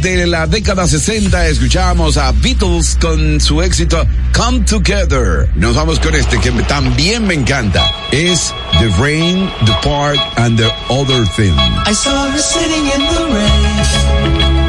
desde 0.00 0.26
la 0.26 0.46
década 0.46 0.86
60 0.86 1.48
escuchamos 1.48 2.16
a 2.16 2.32
Beatles 2.32 2.96
con 3.00 3.40
su 3.40 3.60
éxito 3.62 4.06
Come 4.32 4.60
Together. 4.60 5.48
Nos 5.54 5.74
vamos 5.74 6.00
con 6.00 6.14
este 6.14 6.38
que 6.40 6.50
también 6.62 7.26
me 7.26 7.34
encanta. 7.34 7.90
Es 8.10 8.54
The 8.78 8.88
Rain, 8.98 9.50
The 9.66 9.72
Park 9.82 10.18
and 10.36 10.58
The 10.58 10.70
Other 10.88 11.26
Thing. 11.36 11.54
I 11.86 11.94
saw 11.94 12.30
her 12.30 12.38
sitting 12.38 12.86
in 12.86 13.14
the 13.14 13.24
rain. 13.34 14.59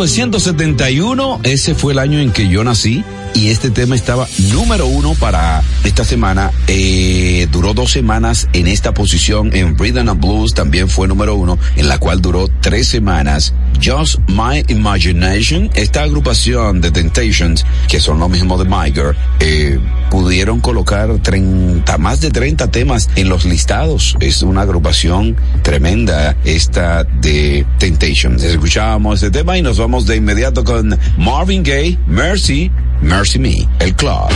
1971, 0.00 1.40
ese 1.42 1.74
fue 1.74 1.92
el 1.92 1.98
año 1.98 2.20
en 2.20 2.32
que 2.32 2.48
yo 2.48 2.64
nací 2.64 3.04
y 3.34 3.50
este 3.50 3.68
tema 3.68 3.94
estaba 3.94 4.26
número 4.50 4.86
uno 4.86 5.14
para 5.14 5.62
esta 5.84 6.04
semana. 6.04 6.50
Eh, 6.68 7.46
duró 7.52 7.74
dos 7.74 7.92
semanas 7.92 8.48
en 8.54 8.66
esta 8.66 8.94
posición 8.94 9.54
en 9.54 9.76
Rhythm 9.78 10.08
and 10.08 10.18
Blues, 10.18 10.54
también 10.54 10.88
fue 10.88 11.06
número 11.06 11.34
uno, 11.34 11.58
en 11.76 11.86
la 11.86 11.98
cual 11.98 12.22
duró 12.22 12.48
tres 12.62 12.88
semanas. 12.88 13.52
Just 13.84 14.18
My 14.28 14.64
Imagination, 14.68 15.68
esta 15.74 16.04
agrupación 16.04 16.80
de 16.80 16.90
Temptations, 16.90 17.66
que 17.86 18.00
son 18.00 18.20
lo 18.20 18.30
mismo 18.30 18.56
de 18.56 18.64
Miger, 18.64 19.14
eh, 19.40 19.78
pudieron 20.20 20.60
colocar 20.60 21.18
30, 21.18 21.96
más 21.96 22.20
de 22.20 22.30
30 22.30 22.70
temas 22.70 23.08
en 23.16 23.30
los 23.30 23.46
listados. 23.46 24.16
Es 24.20 24.42
una 24.42 24.60
agrupación 24.62 25.34
tremenda 25.62 26.36
esta 26.44 27.04
de 27.04 27.64
Temptations. 27.78 28.42
Escuchábamos 28.42 29.22
este 29.22 29.38
tema 29.38 29.56
y 29.56 29.62
nos 29.62 29.78
vamos 29.78 30.06
de 30.06 30.16
inmediato 30.16 30.62
con 30.62 30.98
Marvin 31.16 31.62
Gaye, 31.62 31.98
Mercy, 32.06 32.70
Mercy 33.00 33.38
Me, 33.38 33.66
el 33.78 33.94
club. 33.94 34.28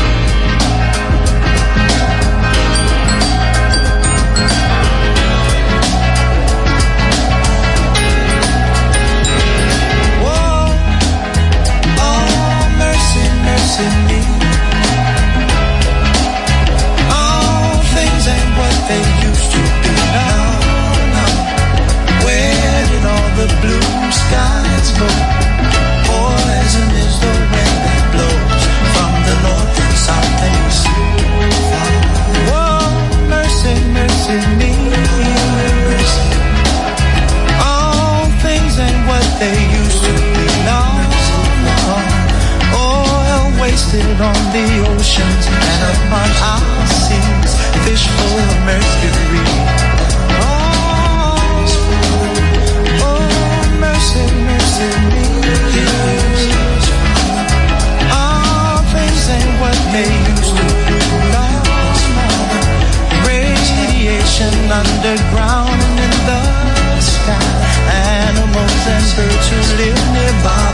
animals 68.29 68.83
and 68.95 69.07
birds 69.17 69.47
who 69.51 69.59
live 69.81 70.03
nearby 70.17 70.67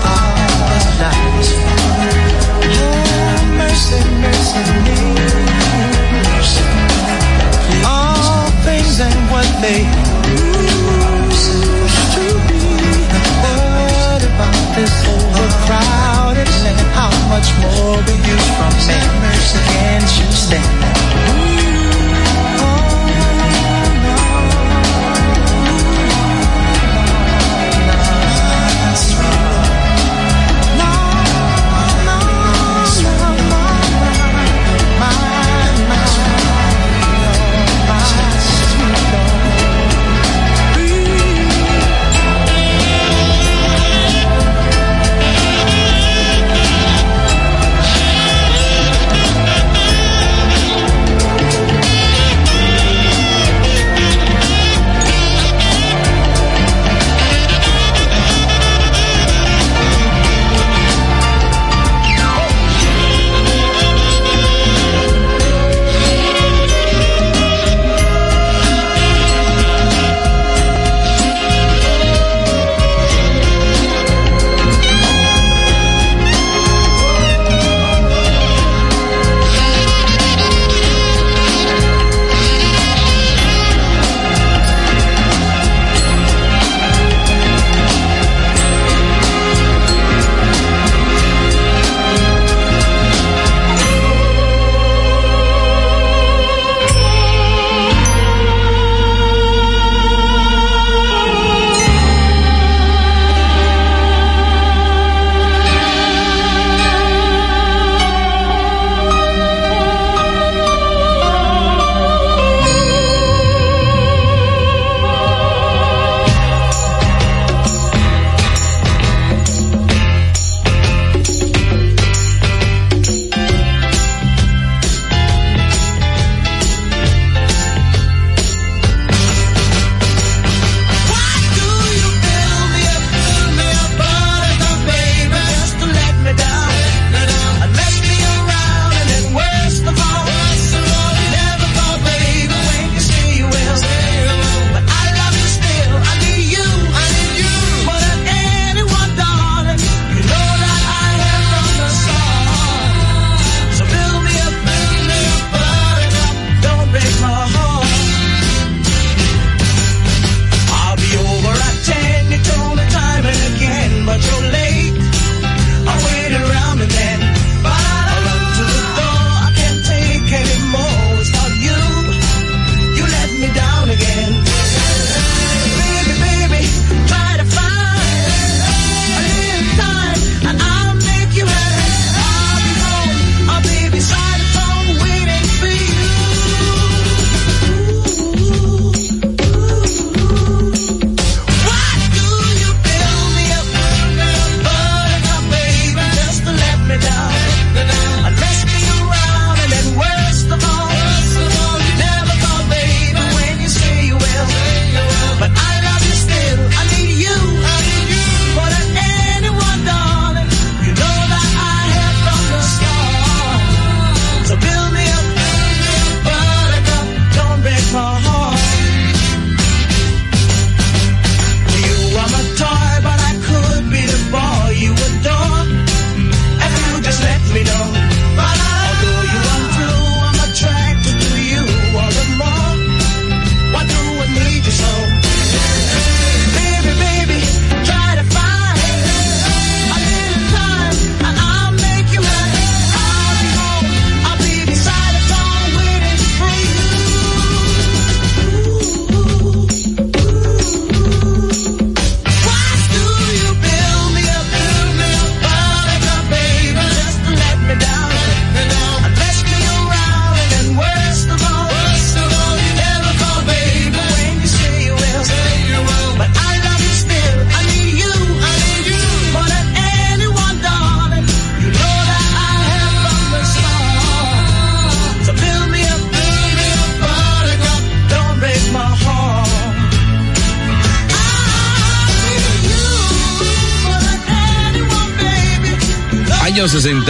at 0.76 0.86
night. 1.02 1.48
Mercy, 3.58 4.00
mercy 4.24 4.62
me. 4.84 4.98
All 7.86 8.50
things 8.66 8.94
what 9.32 9.48
they 9.64 9.80
used 10.30 11.54
to 12.16 12.26
be. 12.48 12.64
What 13.44 14.22
about 14.30 14.60
this 14.76 14.94
overcrowded 15.14 16.50
land? 16.64 16.88
How 16.98 17.12
much 17.32 17.48
more 17.62 17.96
we 18.06 18.14
use 18.34 18.48
from 18.58 18.74
man? 18.86 19.40
Can't 19.70 20.10
you 20.18 20.28
stand? 20.32 20.79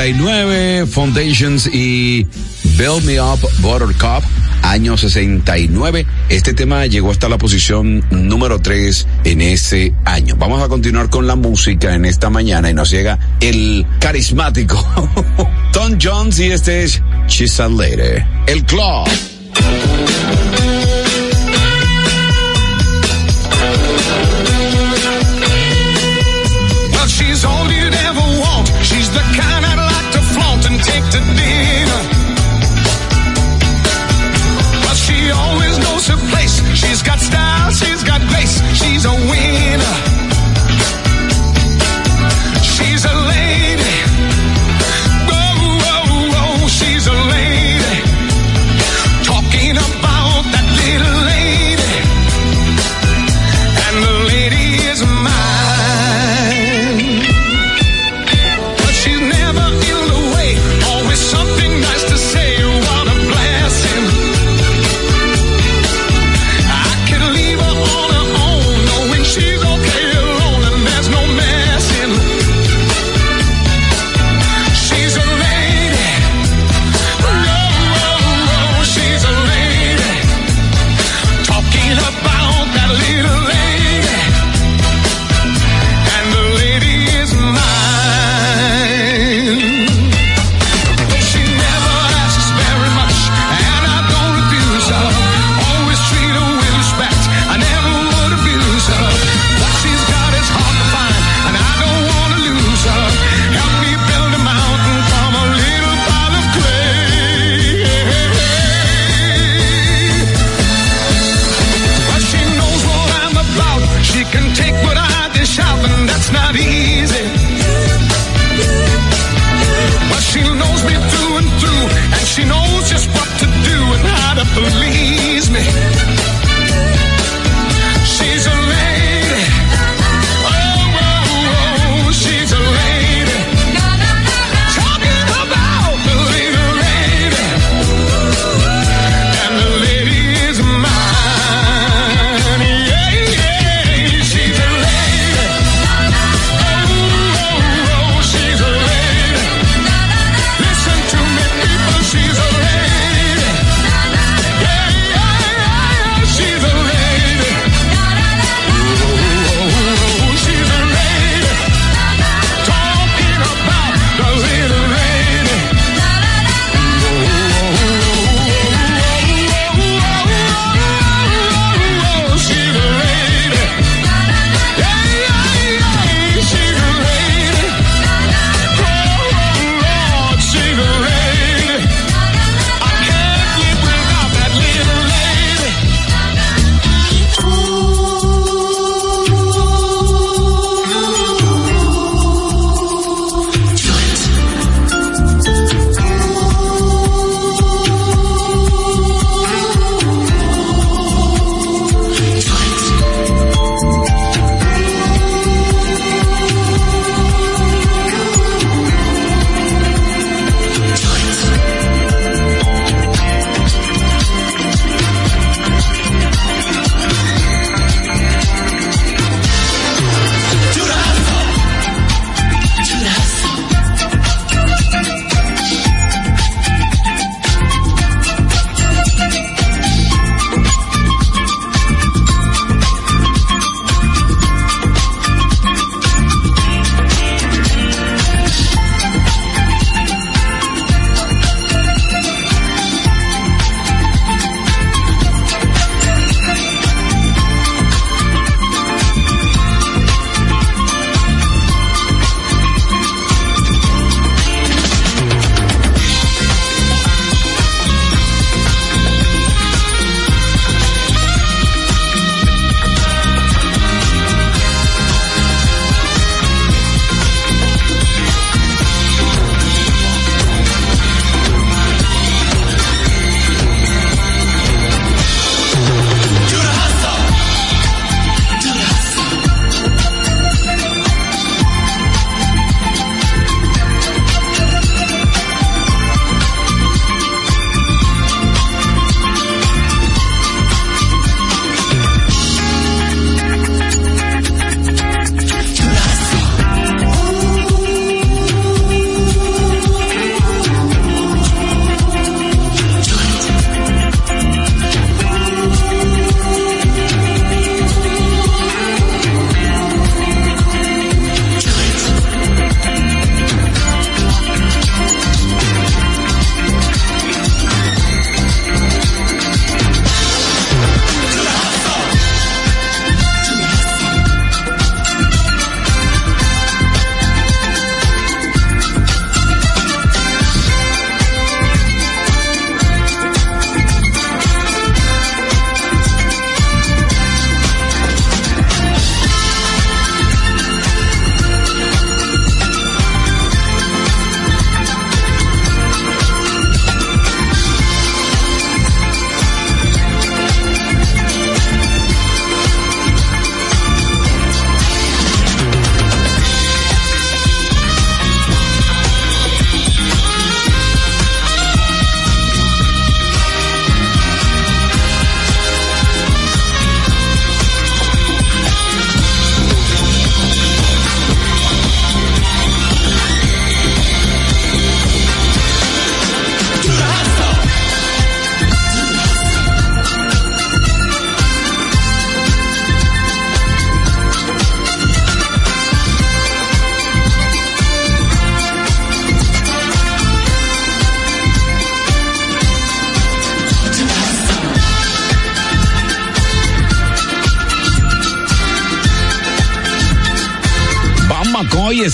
69, 0.01 0.86
Foundations 0.86 1.66
y 1.66 2.26
Build 2.78 3.05
Me 3.05 3.20
Up 3.20 3.38
Buttercup. 3.59 4.24
Año 4.62 4.96
69. 4.96 6.07
Este 6.30 6.55
tema 6.55 6.86
llegó 6.86 7.11
hasta 7.11 7.28
la 7.28 7.36
posición 7.36 8.03
número 8.11 8.61
3 8.61 9.07
en 9.24 9.42
ese 9.42 9.92
año. 10.07 10.36
Vamos 10.38 10.62
a 10.62 10.68
continuar 10.68 11.11
con 11.11 11.26
la 11.26 11.36
música 11.36 11.94
en 11.94 12.07
esta 12.07 12.30
mañana 12.30 12.70
y 12.70 12.74
nos 12.74 12.90
llega 12.90 13.18
el 13.40 13.86
carismático 13.98 14.82
Tom 15.74 15.98
Jones 16.01 16.38
y 16.38 16.46
este 16.46 16.84
es 16.84 17.03
She's 17.28 17.61
a. 17.61 17.68
El 18.46 18.64
Club. 18.64 19.07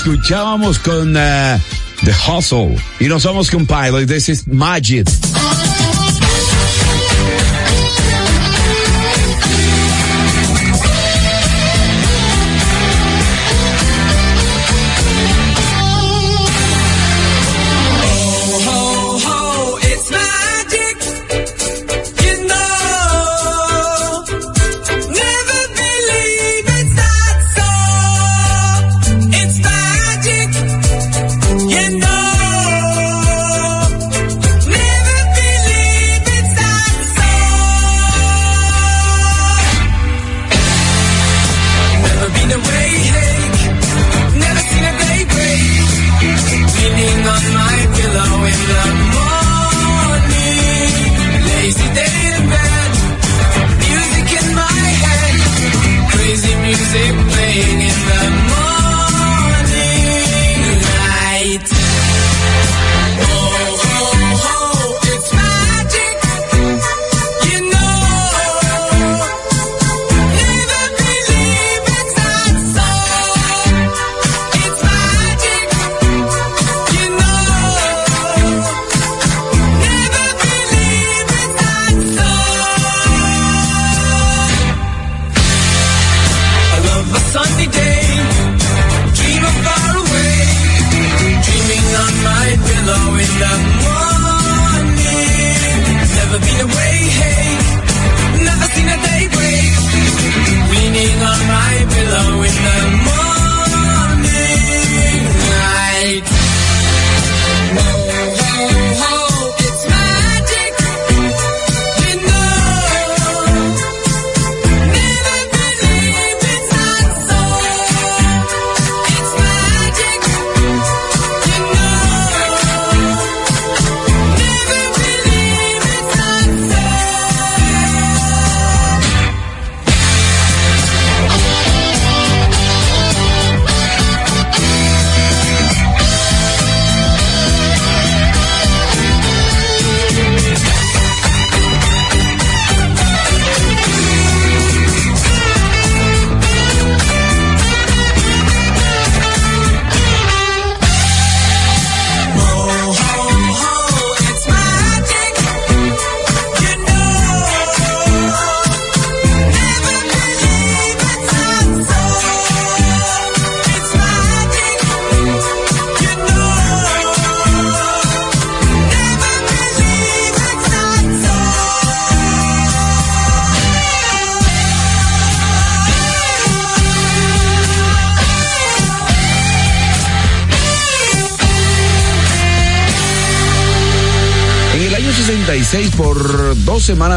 Escuchábamos 0.07 0.79
con 0.79 1.17
uh, 1.17 1.59
The 2.05 2.15
Hustle. 2.29 2.77
Y 3.01 3.09
nos 3.09 3.25
vamos 3.25 3.51
con. 3.51 4.07
This 4.07 4.29
is 4.29 4.47
Magic. 4.47 5.09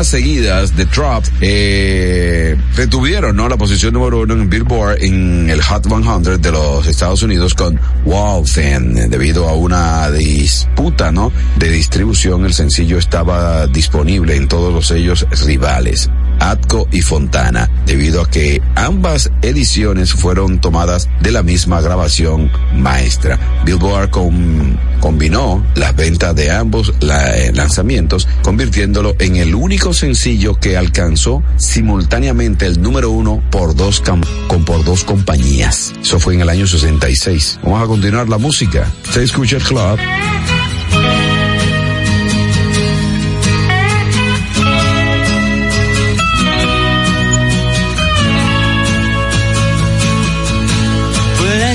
Seguidas, 0.08 0.72
The 0.74 0.86
Trop 0.86 1.24
eh, 1.42 2.56
retuvieron 2.76 3.36
¿no? 3.36 3.48
la 3.50 3.58
posición 3.58 3.94
número 3.94 4.22
uno 4.22 4.34
en 4.34 4.50
Billboard 4.50 5.04
en 5.04 5.50
el 5.50 5.62
Hot 5.62 5.88
100 5.88 6.42
de 6.42 6.52
los 6.52 6.88
Estados 6.88 7.22
Unidos 7.24 7.54
con 7.54 7.80
Walton. 8.06 9.10
Debido 9.10 9.48
a 9.48 9.54
una 9.54 10.10
disputa 10.12 11.12
¿no? 11.12 11.32
de 11.58 11.70
distribución, 11.70 12.46
el 12.46 12.54
sencillo 12.54 12.98
estaba 12.98 13.68
disponible 13.68 14.36
en 14.36 14.48
todos 14.48 14.74
los 14.74 14.88
sellos 14.88 15.26
rivales. 15.46 16.10
Atco 16.40 16.88
y 16.92 17.02
Fontana, 17.02 17.70
debido 17.86 18.22
a 18.22 18.30
que 18.30 18.62
ambas 18.76 19.30
ediciones 19.42 20.14
fueron 20.14 20.62
tomadas 20.62 21.10
de 21.22 21.32
la 21.32 21.44
misma 21.44 21.82
grabación 21.82 22.50
maestra. 22.76 23.38
Billboard 23.66 24.10
con- 24.10 24.80
combinó 25.00 25.66
las 25.76 25.96
ventas 25.96 26.36
de 26.36 26.52
ambos 26.52 26.94
eh, 27.02 27.52
lanzamientos, 27.54 28.28
convirtiéndolo 28.42 29.16
en 29.20 29.38
el 29.38 29.56
único 29.56 29.94
sencillo 29.94 30.60
que 30.60 30.78
alcanzó 30.78 31.44
simultáneamente 31.58 32.66
el 32.66 32.82
número 32.82 33.12
uno 33.12 33.42
por 33.50 33.76
dos, 33.76 34.02
con, 34.02 34.66
por 34.66 34.84
dos 34.84 35.04
compañías. 35.04 35.94
Eso 36.02 36.20
fue 36.20 36.36
en 36.36 36.42
el 36.42 36.50
año 36.50 36.68
66. 36.68 37.60
Vamos 37.64 37.84
a 37.84 37.88
continuar 37.88 38.30
la 38.30 38.38
música. 38.38 38.86
Se 39.12 39.24
escucha 39.24 39.58
el 39.58 39.64
club. 39.64 40.00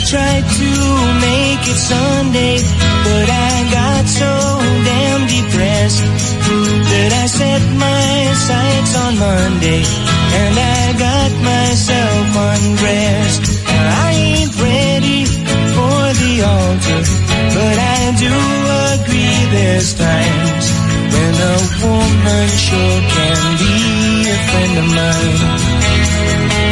Tried 0.05 0.45
sights 8.49 8.95
on 8.97 9.13
Monday 9.19 9.83
and 10.41 10.55
I 10.77 10.83
got 11.07 11.31
myself 11.51 12.27
undressed. 12.53 13.45
I 13.67 14.11
ain't 14.29 14.53
ready 14.61 15.21
for 15.75 16.01
the 16.21 16.33
altar, 16.53 17.01
but 17.57 17.77
I 17.97 18.01
do 18.25 18.35
agree 18.97 19.39
there's 19.57 19.91
times 19.95 20.67
when 21.15 21.33
a 21.53 21.57
woman 21.85 22.49
sure 22.67 23.01
can 23.15 23.39
be 23.63 23.75
a 24.29 24.39
friend 24.49 24.75
of 24.83 24.89
mine. 24.99 26.64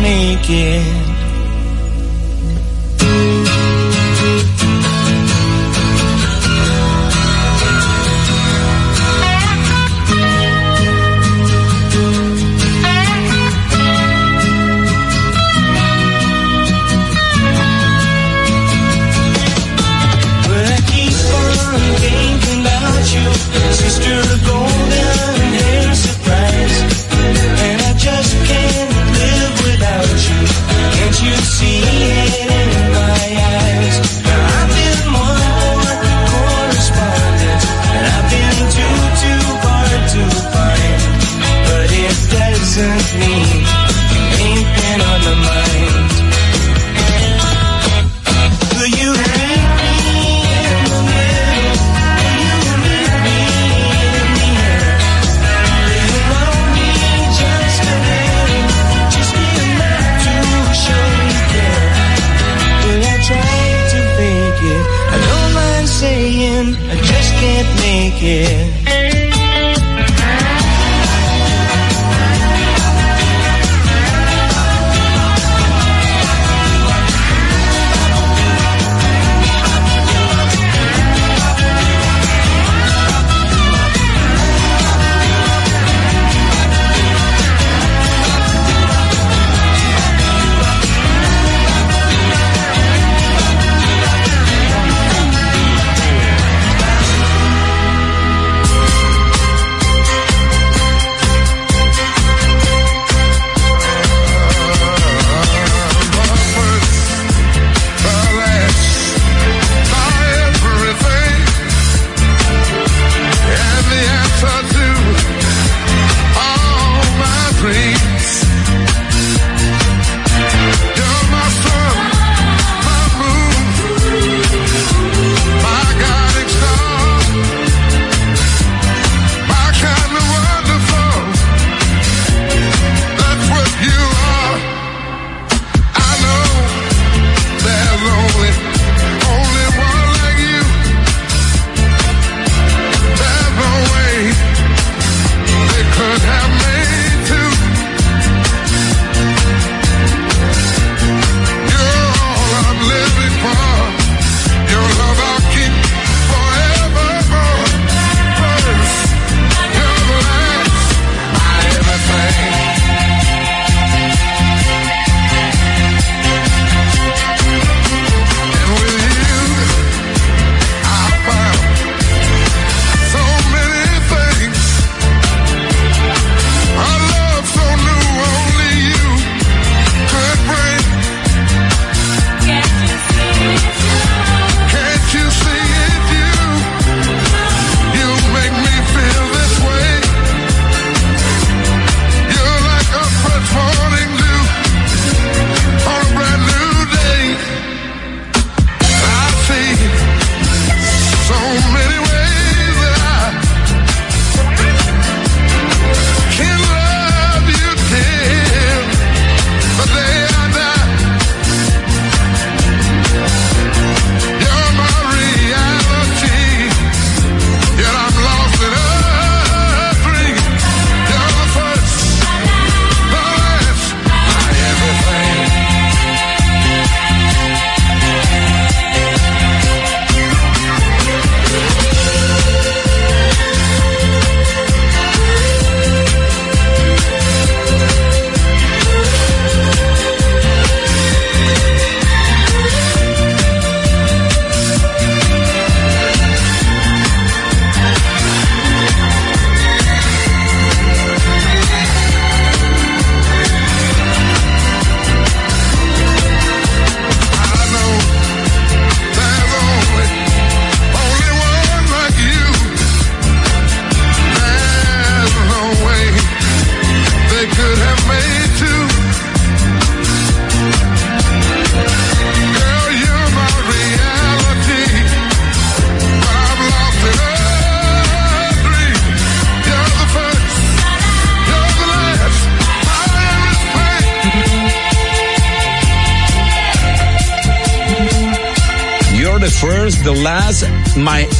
make 0.00 0.48
it 0.48 1.07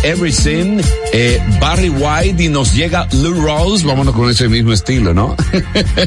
Everything, 0.09 0.81
eh, 1.13 1.39
Barry 1.61 1.91
White 1.91 2.43
y 2.43 2.49
nos 2.49 2.73
llega 2.73 3.07
Lou 3.13 3.35
Rose. 3.35 3.87
Vámonos 3.87 4.15
con 4.15 4.31
ese 4.31 4.49
mismo 4.49 4.73
estilo, 4.73 5.13
¿no? 5.13 5.37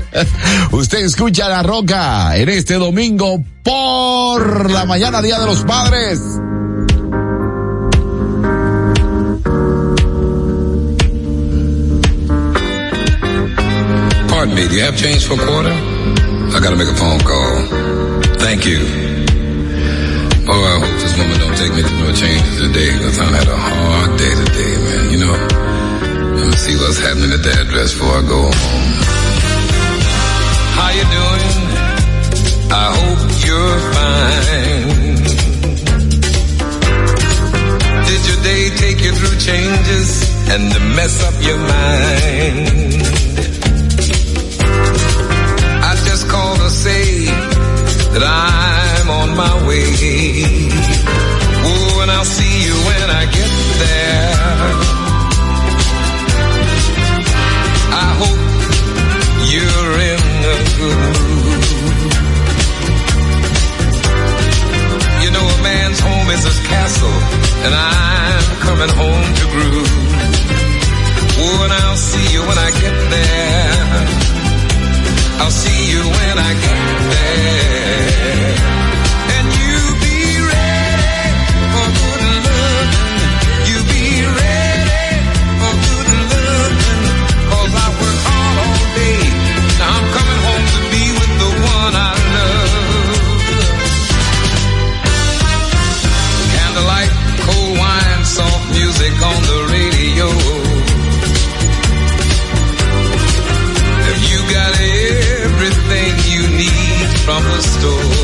Usted 0.71 1.05
escucha 1.05 1.47
La 1.47 1.61
Roca 1.61 2.35
en 2.35 2.49
este 2.49 2.73
domingo 2.75 3.43
por 3.61 4.71
la 4.71 4.85
mañana, 4.85 5.21
Día 5.21 5.39
de 5.39 5.45
los 5.45 5.61
Padres. 5.65 6.19
Pardon 14.29 14.55
me, 14.55 14.67
do 14.67 14.75
you 14.77 14.81
have 14.81 14.97
change 14.97 15.27
for 15.27 15.35
a 15.35 15.45
quarter? 15.45 15.69
I 15.69 16.59
gotta 16.59 16.75
make 16.75 16.89
a 16.89 16.95
phone 16.95 17.19
call. 17.19 17.67
Thank 18.39 18.65
you. 18.65 19.00
Oh, 20.53 20.63
I 20.67 20.79
hope 20.83 20.99
this 20.99 21.15
woman 21.17 21.39
don't 21.39 21.55
take 21.55 21.71
me 21.71 21.81
through 21.81 22.03
no 22.03 22.11
changes 22.11 22.59
today, 22.59 22.91
cause 22.99 23.17
I 23.19 23.27
had 23.39 23.47
a 23.47 23.55
hard 23.55 24.19
day 24.19 24.33
today, 24.35 24.73
man. 24.83 25.03
You 25.13 25.19
know, 25.23 25.35
let 26.35 26.45
me 26.51 26.57
see 26.59 26.75
what's 26.75 26.99
happening 26.99 27.31
at 27.31 27.39
the 27.39 27.55
address 27.55 27.93
before 27.95 28.19
I 28.19 28.23
go 28.27 28.51
home. 28.51 28.91
How 30.75 30.89
you 30.91 31.07
doing? 31.07 31.55
I 32.67 32.85
hope 32.99 33.23
you're 33.47 33.79
fine. 33.95 35.23
Did 38.11 38.21
your 38.27 38.39
day 38.43 38.63
take 38.75 38.99
you 38.99 39.11
through 39.15 39.37
changes 39.39 40.27
and 40.51 40.67
to 40.67 40.79
mess 40.99 41.15
up 41.31 41.35
your 41.47 41.59
mind? 41.63 43.07
I 45.79 45.95
just 46.03 46.27
called 46.27 46.59
to 46.59 46.69
say 46.69 47.31
that 48.11 48.23
I 48.23 48.50
away. 49.71 50.43
Oh, 51.63 52.01
and 52.01 52.11
I'll 52.11 52.25
see 52.25 52.65
you 52.65 52.73
when 52.73 53.09
I 53.09 53.23
get 53.25 53.51
there. 53.83 54.31
I 57.93 58.09
hope 58.21 58.41
you're 59.51 59.95
in 60.11 60.21
a 60.43 60.57
good 60.79 60.99
mood. 61.35 62.03
You 65.23 65.29
know 65.31 65.45
a 65.45 65.59
man's 65.63 65.99
home 65.99 66.29
is 66.35 66.43
his 66.43 66.59
castle, 66.67 67.19
and 67.65 67.73
I'm 67.73 68.43
coming 68.67 68.91
home 69.01 69.27
to 69.39 69.45
groove. 69.53 69.91
Oh, 71.43 71.63
and 71.63 71.73
I'll 71.73 71.97
see 71.97 72.27
you 72.33 72.41
when 72.41 72.57
I 72.57 72.71
get 72.83 72.95
there. 73.15 73.85
I'll 75.41 75.57
see 75.63 75.91
you 75.91 76.01
when 76.01 76.37
I 76.37 76.53
get 76.65 76.79
there. 77.11 77.81
store. 107.61 108.20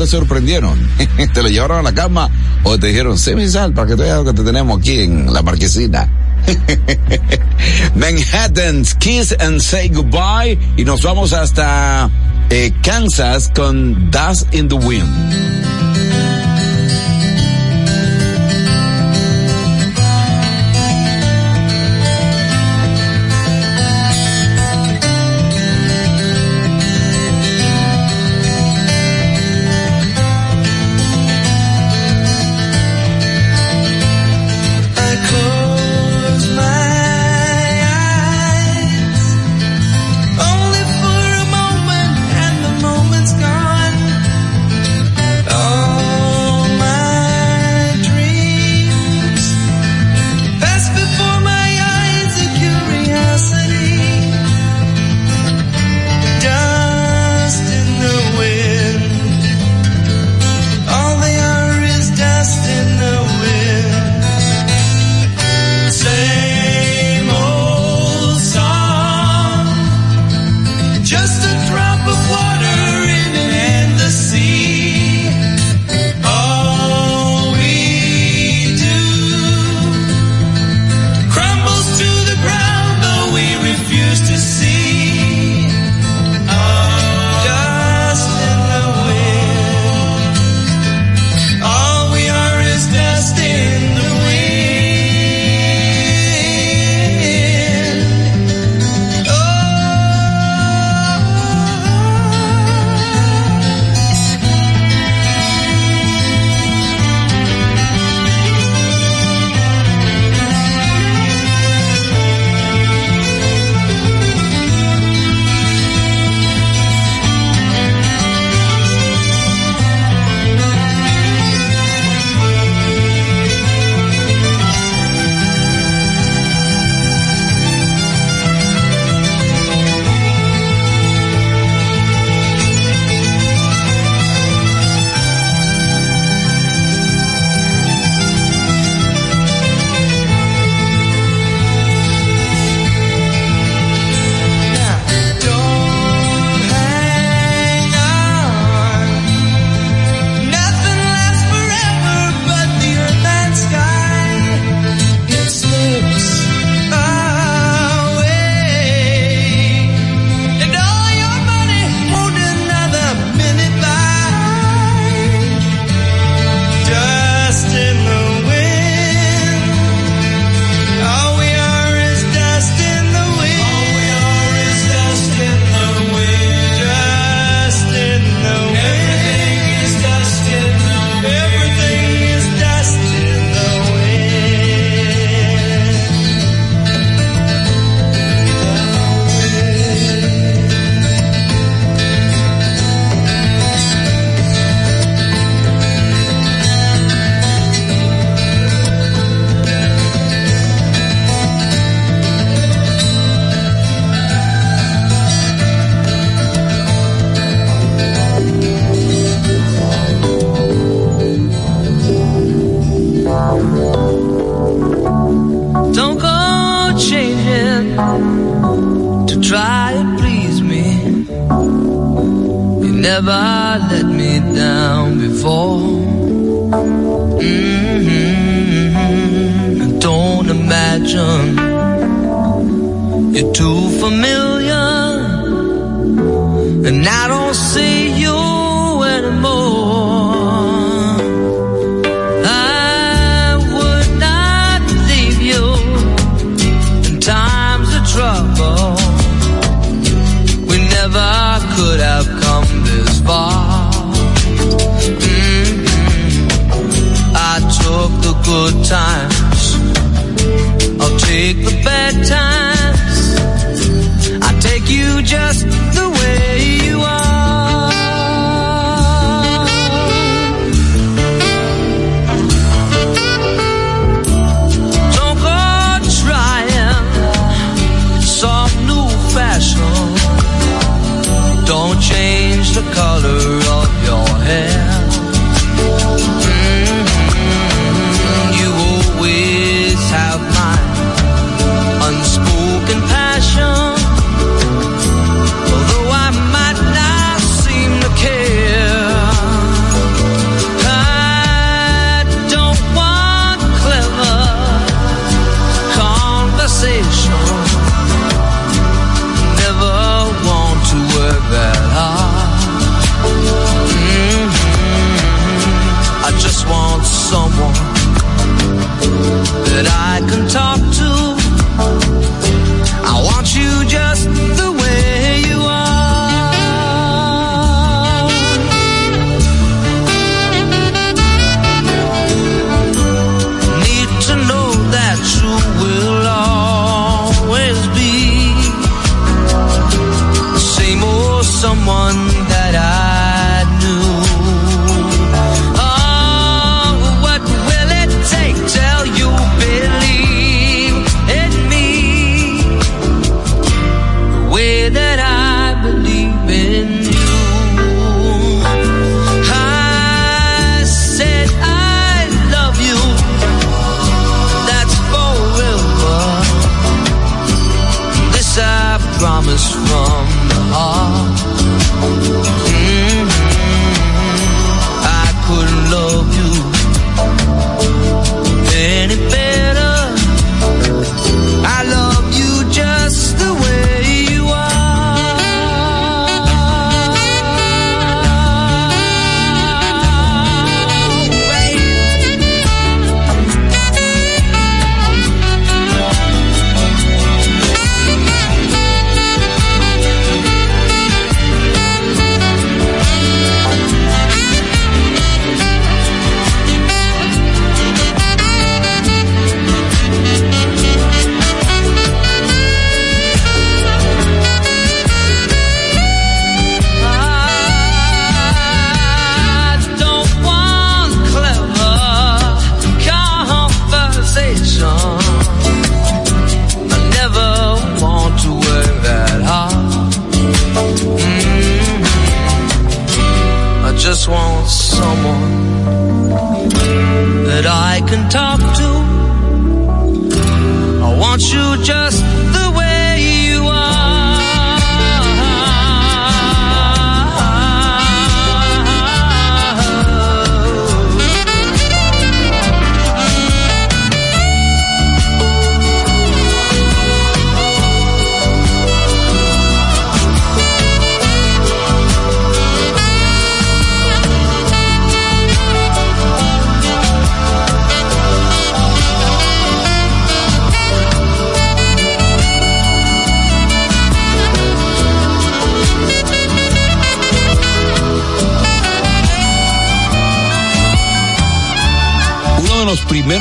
te 0.00 0.06
sorprendieron? 0.06 0.78
¿Te 1.34 1.42
lo 1.42 1.48
llevaron 1.48 1.78
a 1.78 1.82
la 1.82 1.92
cama 1.92 2.30
o 2.62 2.78
te 2.78 2.86
dijeron, 2.86 3.18
sí, 3.18 3.34
mi 3.34 3.48
sal, 3.48 3.74
para 3.74 3.88
que 3.88 3.96
te 3.96 4.02
veas 4.02 4.16
lo 4.16 4.24
que 4.24 4.32
te 4.32 4.42
tenemos 4.42 4.78
aquí 4.78 5.00
en 5.00 5.30
la 5.30 5.42
marquesina? 5.42 6.08
Manhattan's 7.94 8.94
Kiss 8.94 9.36
and 9.38 9.60
Say 9.60 9.90
Goodbye 9.90 10.58
y 10.78 10.84
nos 10.84 11.02
vamos 11.02 11.34
hasta 11.34 12.08
eh, 12.48 12.72
Kansas 12.82 13.50
con 13.54 14.10
Dust 14.10 14.54
in 14.54 14.68
the 14.68 14.76
Wind. 14.76 15.69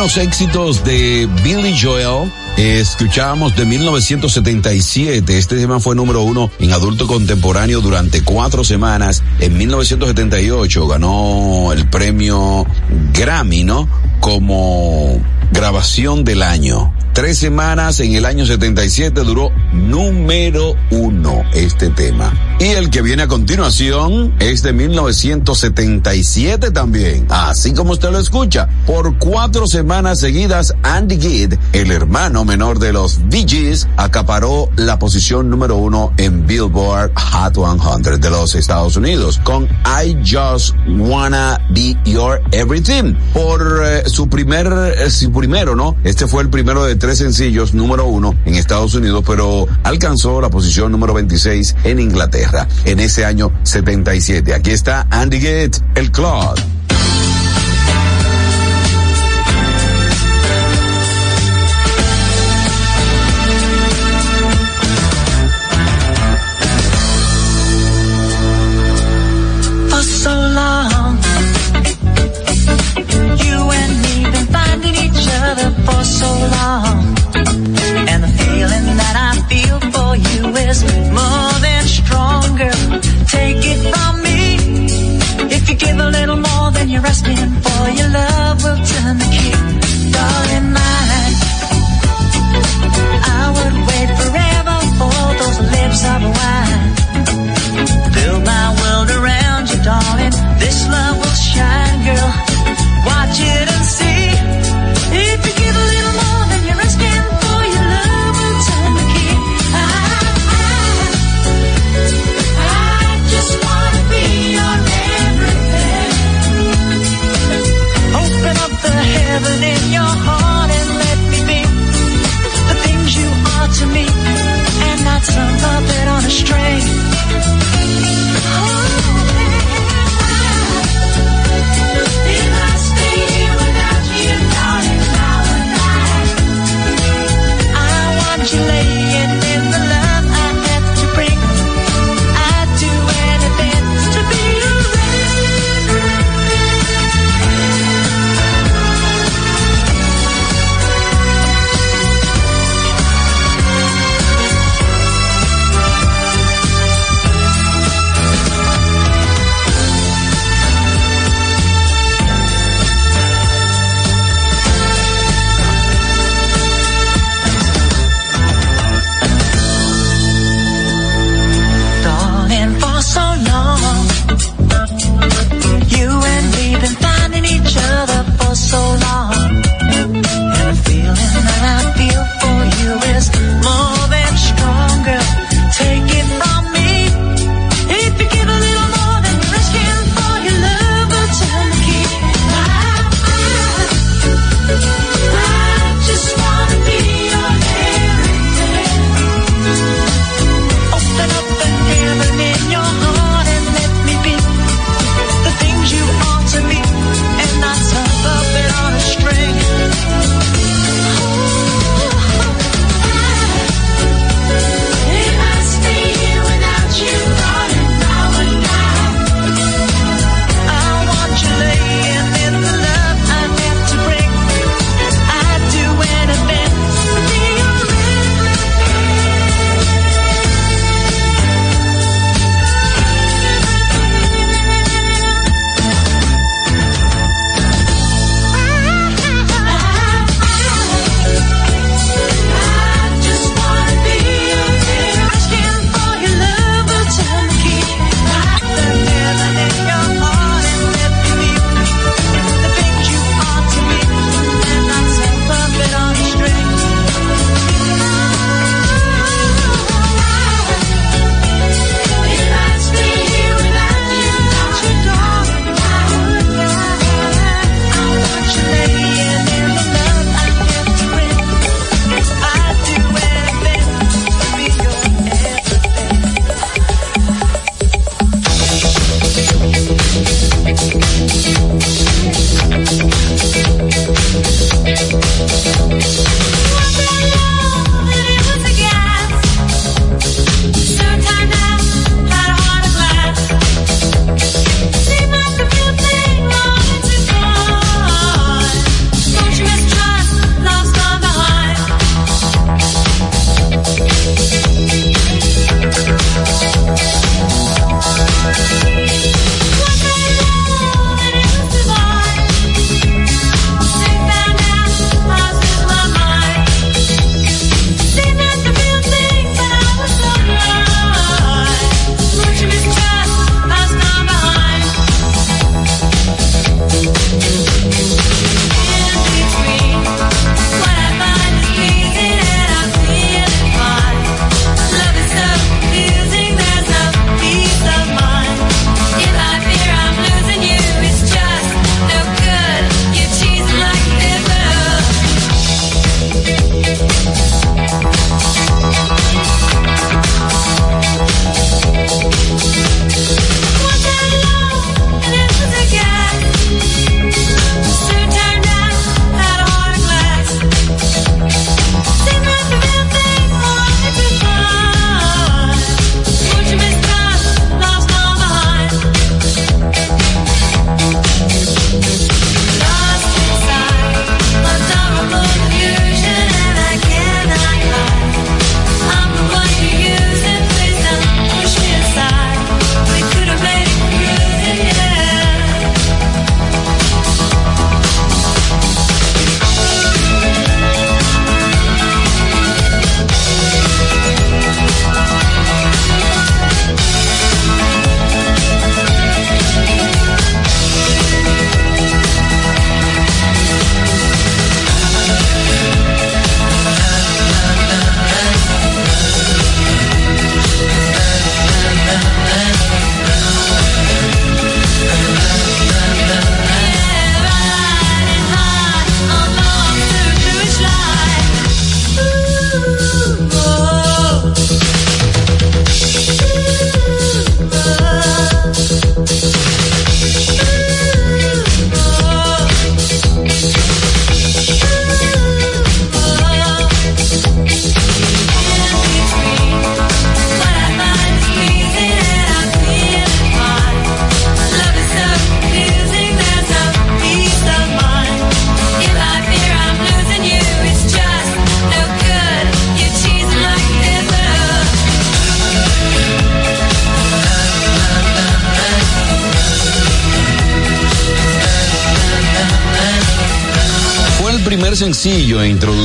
primeros 0.09 0.17
éxitos 0.17 0.83
de 0.83 1.29
Billy 1.43 1.75
Joel 1.79 2.31
escuchábamos 2.57 3.55
de 3.55 3.65
1977. 3.65 5.37
Este 5.37 5.57
tema 5.57 5.79
fue 5.79 5.95
número 5.95 6.23
uno 6.23 6.49
en 6.59 6.71
adulto 6.71 7.05
contemporáneo 7.05 7.81
durante 7.81 8.23
cuatro 8.23 8.63
semanas. 8.63 9.23
En 9.39 9.57
1978 9.57 10.87
ganó 10.87 11.73
el 11.73 11.87
premio 11.89 12.65
Grammy, 13.13 13.63
¿no? 13.63 13.87
Como 14.19 15.21
grabación 15.51 16.23
del 16.23 16.41
año. 16.43 16.93
Tres 17.13 17.37
semanas 17.37 17.99
en 17.99 18.15
el 18.15 18.25
año 18.25 18.45
77 18.45 19.21
duró 19.21 19.51
número 19.73 20.75
uno 20.91 21.43
este 21.53 21.89
tema. 21.89 22.48
Y 22.59 22.65
el 22.65 22.89
que 22.89 23.01
viene 23.01 23.23
a 23.23 23.27
continuación 23.27 24.33
es 24.39 24.61
de 24.63 24.73
1977 24.73 26.71
también. 26.71 27.25
Así 27.29 27.73
como 27.73 27.93
usted 27.93 28.11
lo 28.11 28.19
escucha. 28.19 28.67
Por 28.85 29.17
cuatro 29.17 29.65
semanas 29.65 30.19
seguidas, 30.19 30.75
Andy 30.83 31.21
Gidd, 31.21 31.53
el 31.73 31.91
hermano 31.91 32.45
menor 32.45 32.79
de 32.79 32.93
los 32.93 33.19
Bee 33.29 33.45
Gees, 33.47 33.87
acaparó 33.97 34.69
la 34.75 34.99
posición 34.99 35.49
número 35.49 35.75
uno 35.77 36.13
en 36.17 36.45
Billboard 36.45 37.11
Hot 37.15 37.55
100 37.55 38.19
de 38.19 38.29
los 38.29 38.55
Estados 38.55 38.95
Unidos 38.95 39.39
con 39.43 39.65
I 39.85 40.17
Just 40.25 40.75
Wanna 40.87 41.59
Be 41.71 41.95
Your 42.05 42.41
Everything. 42.51 43.15
Por 43.33 43.81
eh, 43.83 44.03
su 44.07 44.27
primer, 44.29 44.67
eh, 44.97 45.09
su 45.09 45.31
primero, 45.31 45.75
¿no? 45.75 45.95
Este 46.03 46.27
fue 46.27 46.43
el 46.43 46.49
primero 46.49 46.83
de 46.85 46.95
tres 46.95 47.19
sencillos 47.19 47.73
número 47.73 48.05
uno 48.05 48.35
en 48.45 48.55
Estados 48.55 48.95
Unidos, 48.95 49.23
pero 49.25 49.67
alcanzó 49.83 50.41
la 50.41 50.49
posición 50.49 50.91
número 50.91 51.13
26 51.13 51.75
en 51.83 51.99
Inglaterra 51.99 52.67
en 52.85 52.99
ese 52.99 53.25
año 53.25 53.51
77. 53.63 54.53
Aquí 54.53 54.71
está 54.71 55.07
Andy 55.09 55.39
Gidd, 55.39 55.75
el 55.95 56.11
Claude. 56.11 56.78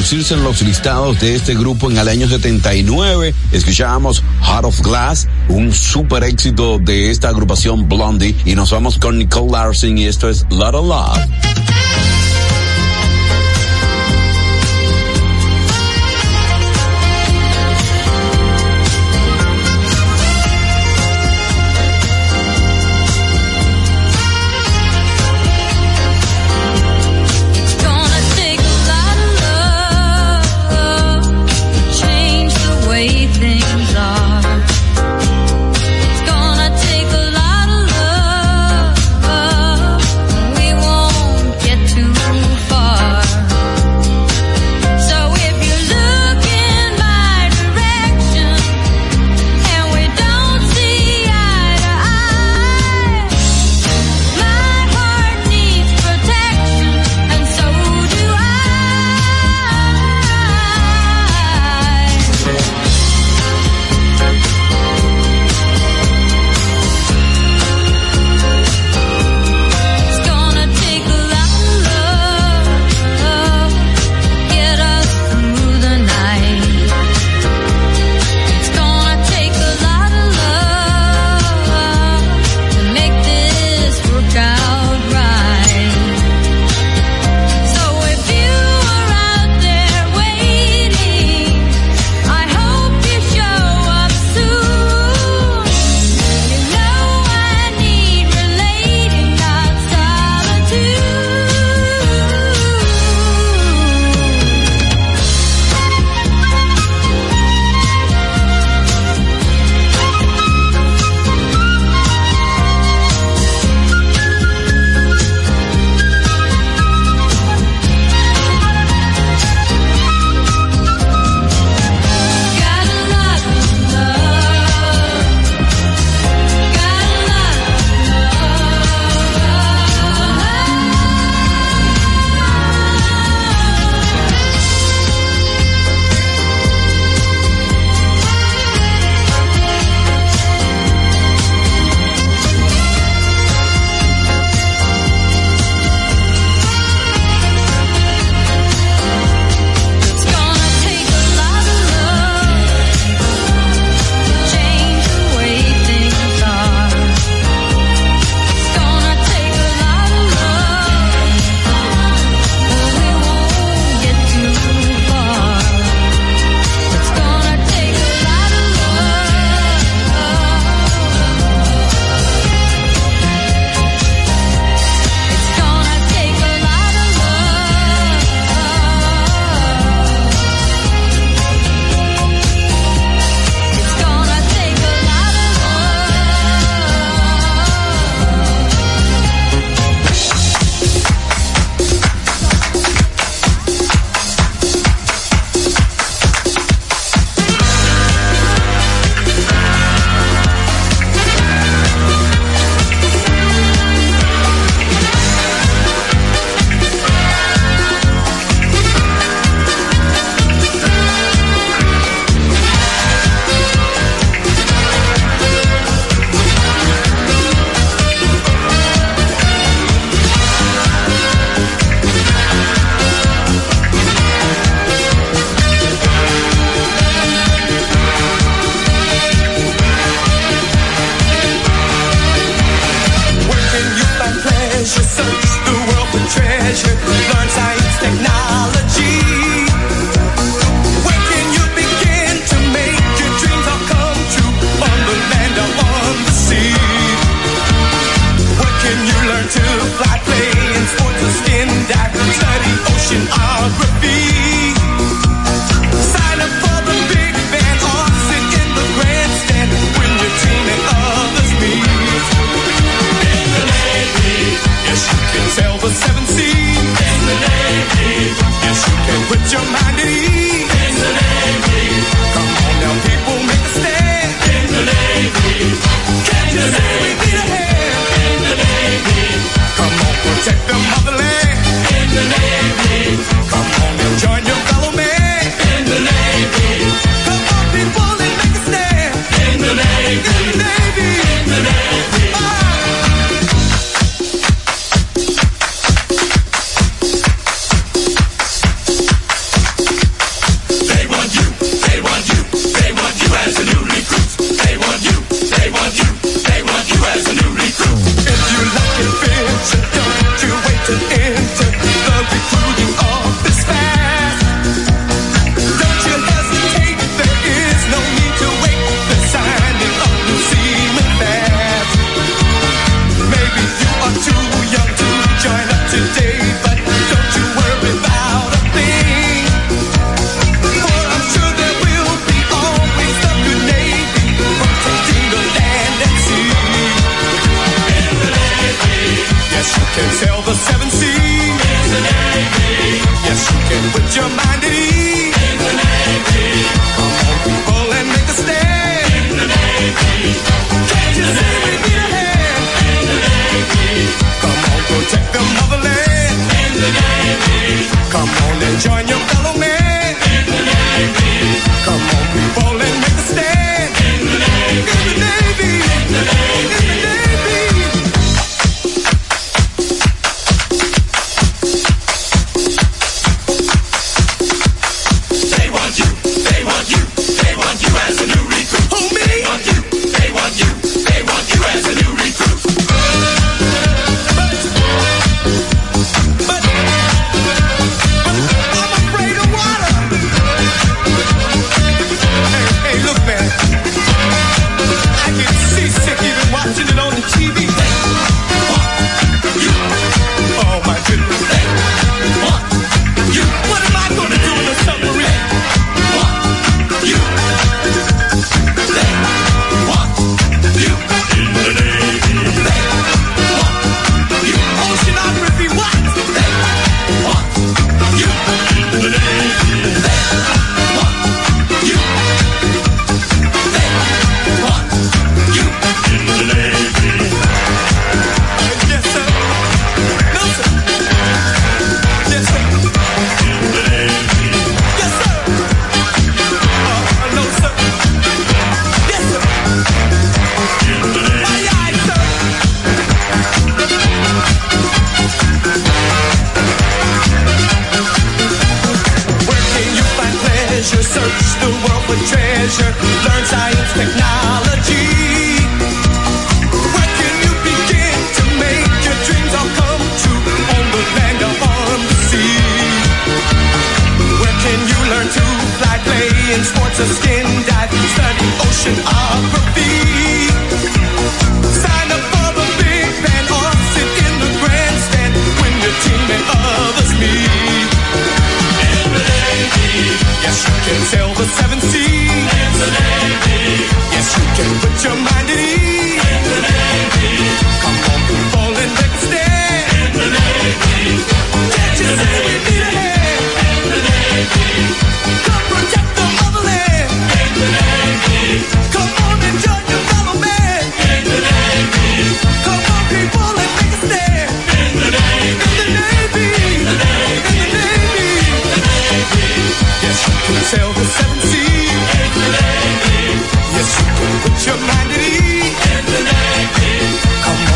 introducirse 0.04 0.34
en 0.34 0.44
los 0.44 0.60
listados 0.60 1.18
de 1.18 1.34
este 1.34 1.54
grupo 1.54 1.90
en 1.90 1.96
el 1.96 2.08
año 2.08 2.28
79. 2.28 3.34
Escuchábamos 3.52 4.22
Heart 4.42 4.64
of 4.66 4.80
Glass, 4.82 5.28
un 5.48 5.72
super 5.72 6.24
éxito 6.24 6.78
de 6.78 7.10
esta 7.10 7.30
agrupación 7.30 7.88
Blondie, 7.88 8.36
y 8.44 8.54
nos 8.54 8.70
vamos 8.70 8.98
con 8.98 9.16
Nicole 9.16 9.52
Larson 9.52 9.96
y 9.96 10.04
esto 10.04 10.28
es 10.28 10.44
Lot 10.50 10.74
of 10.74 10.86
Love. 10.86 11.63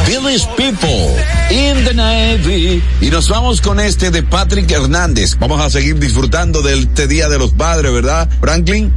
Village 0.06 0.46
People 0.56 1.16
in 1.50 1.84
the 1.84 1.92
Navy. 1.94 2.82
Y 3.00 3.10
nos 3.10 3.28
vamos 3.28 3.60
con 3.60 3.78
este 3.78 4.10
de 4.10 4.22
Patrick 4.22 4.70
Hernández. 4.70 5.36
Vamos 5.38 5.60
a 5.60 5.68
seguir 5.68 5.98
disfrutando 5.98 6.62
de 6.62 6.78
este 6.78 7.06
Día 7.06 7.28
de 7.28 7.38
los 7.38 7.52
Padres, 7.52 7.92
¿verdad, 7.92 8.28
Franklin? 8.40 8.94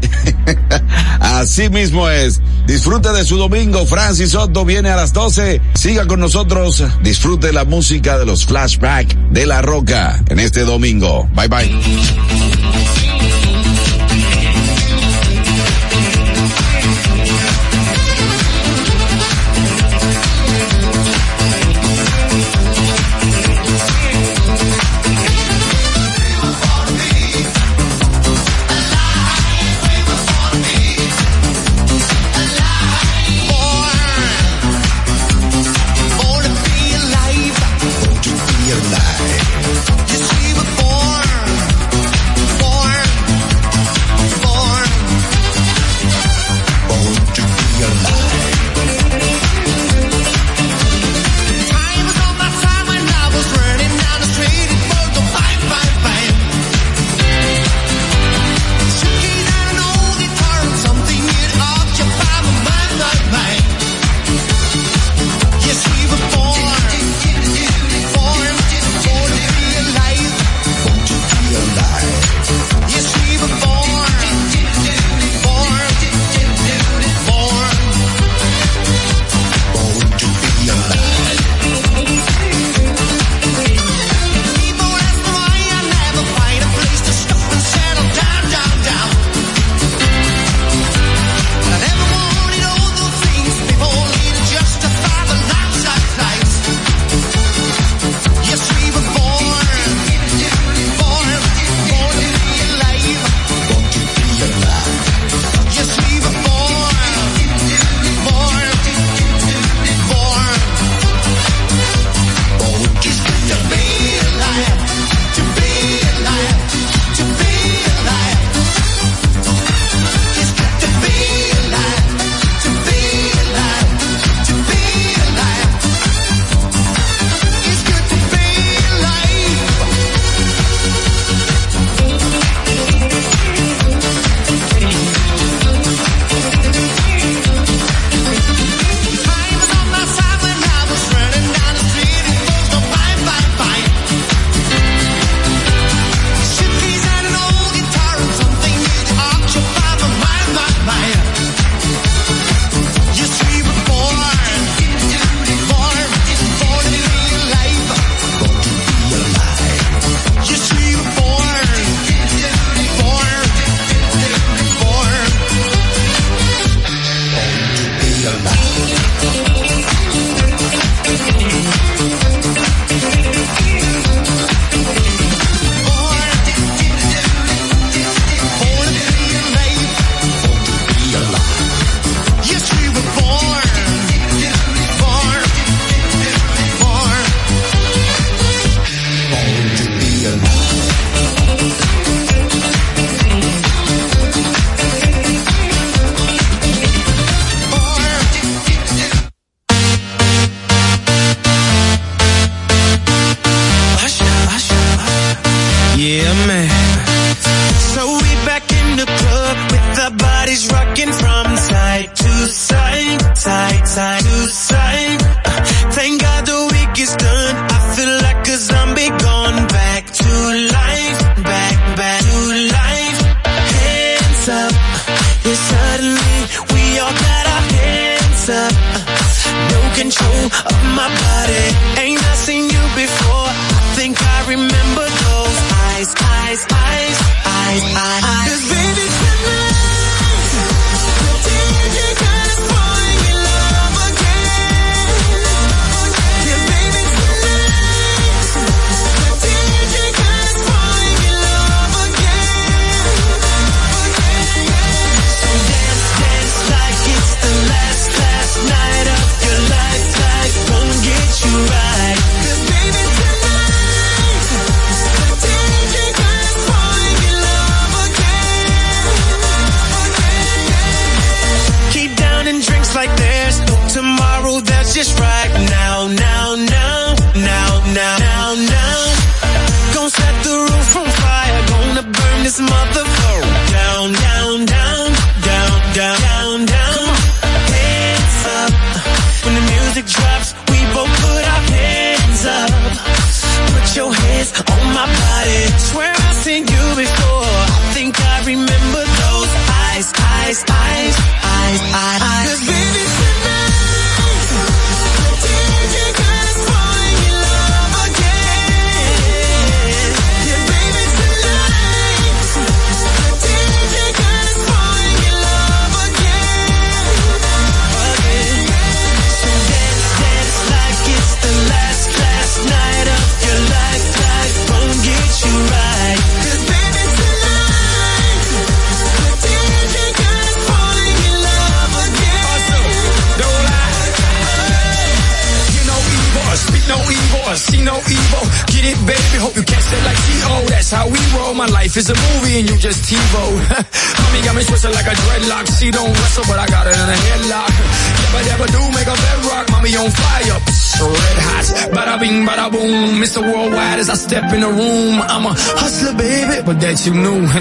Así 1.19 1.69
mismo 1.69 2.09
es. 2.09 2.41
Disfruta 2.65 3.11
de 3.11 3.25
su 3.25 3.37
domingo. 3.37 3.85
Francis 3.85 4.31
Soto 4.31 4.63
viene 4.63 4.89
a 4.89 4.95
las 4.95 5.11
12. 5.11 5.61
Siga 5.73 6.07
con 6.07 6.19
nosotros. 6.21 6.83
Disfrute 7.03 7.51
la 7.51 7.65
música 7.65 8.17
de 8.17 8.25
los 8.25 8.45
flashbacks 8.45 9.15
de 9.31 9.45
La 9.45 9.61
Roca 9.61 10.23
en 10.29 10.39
este 10.39 10.61
domingo. 10.61 11.29
Bye 11.33 11.47
bye. 11.49 13.00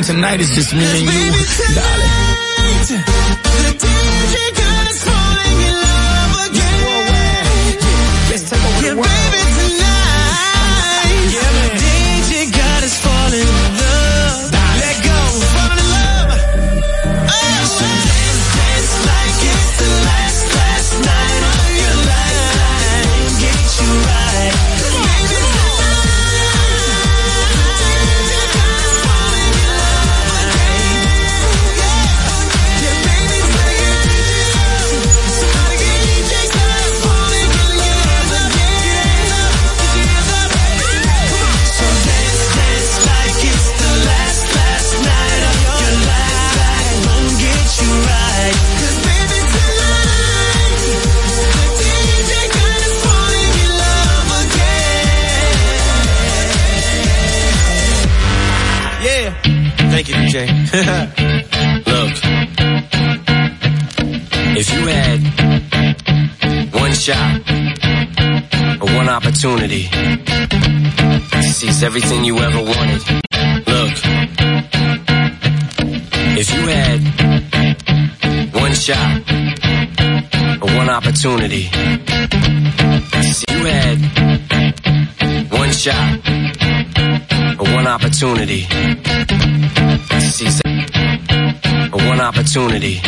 tonight. 0.03 0.41
It's 0.41 0.55
just 0.55 0.73
me 0.73 0.85
and 0.85 1.03
you, 1.03 1.31
darling. 1.75 3.40
everything 71.91 72.25
you 72.25 72.39
ever 72.39 72.63
wanted. 72.63 73.03
Look, 73.67 73.95
if 76.39 76.49
you 76.55 76.63
had 76.69 77.01
one 78.55 78.75
shot 78.75 79.23
or 80.63 80.71
one 80.77 80.89
opportunity, 80.89 81.69
if 83.13 83.45
you 83.51 83.65
had 83.65 83.99
one 85.51 85.73
shot 85.73 86.21
or 87.59 87.75
one 87.75 87.89
opportunity, 87.89 88.69
or 91.93 92.07
one 92.07 92.21
opportunity. 92.21 93.01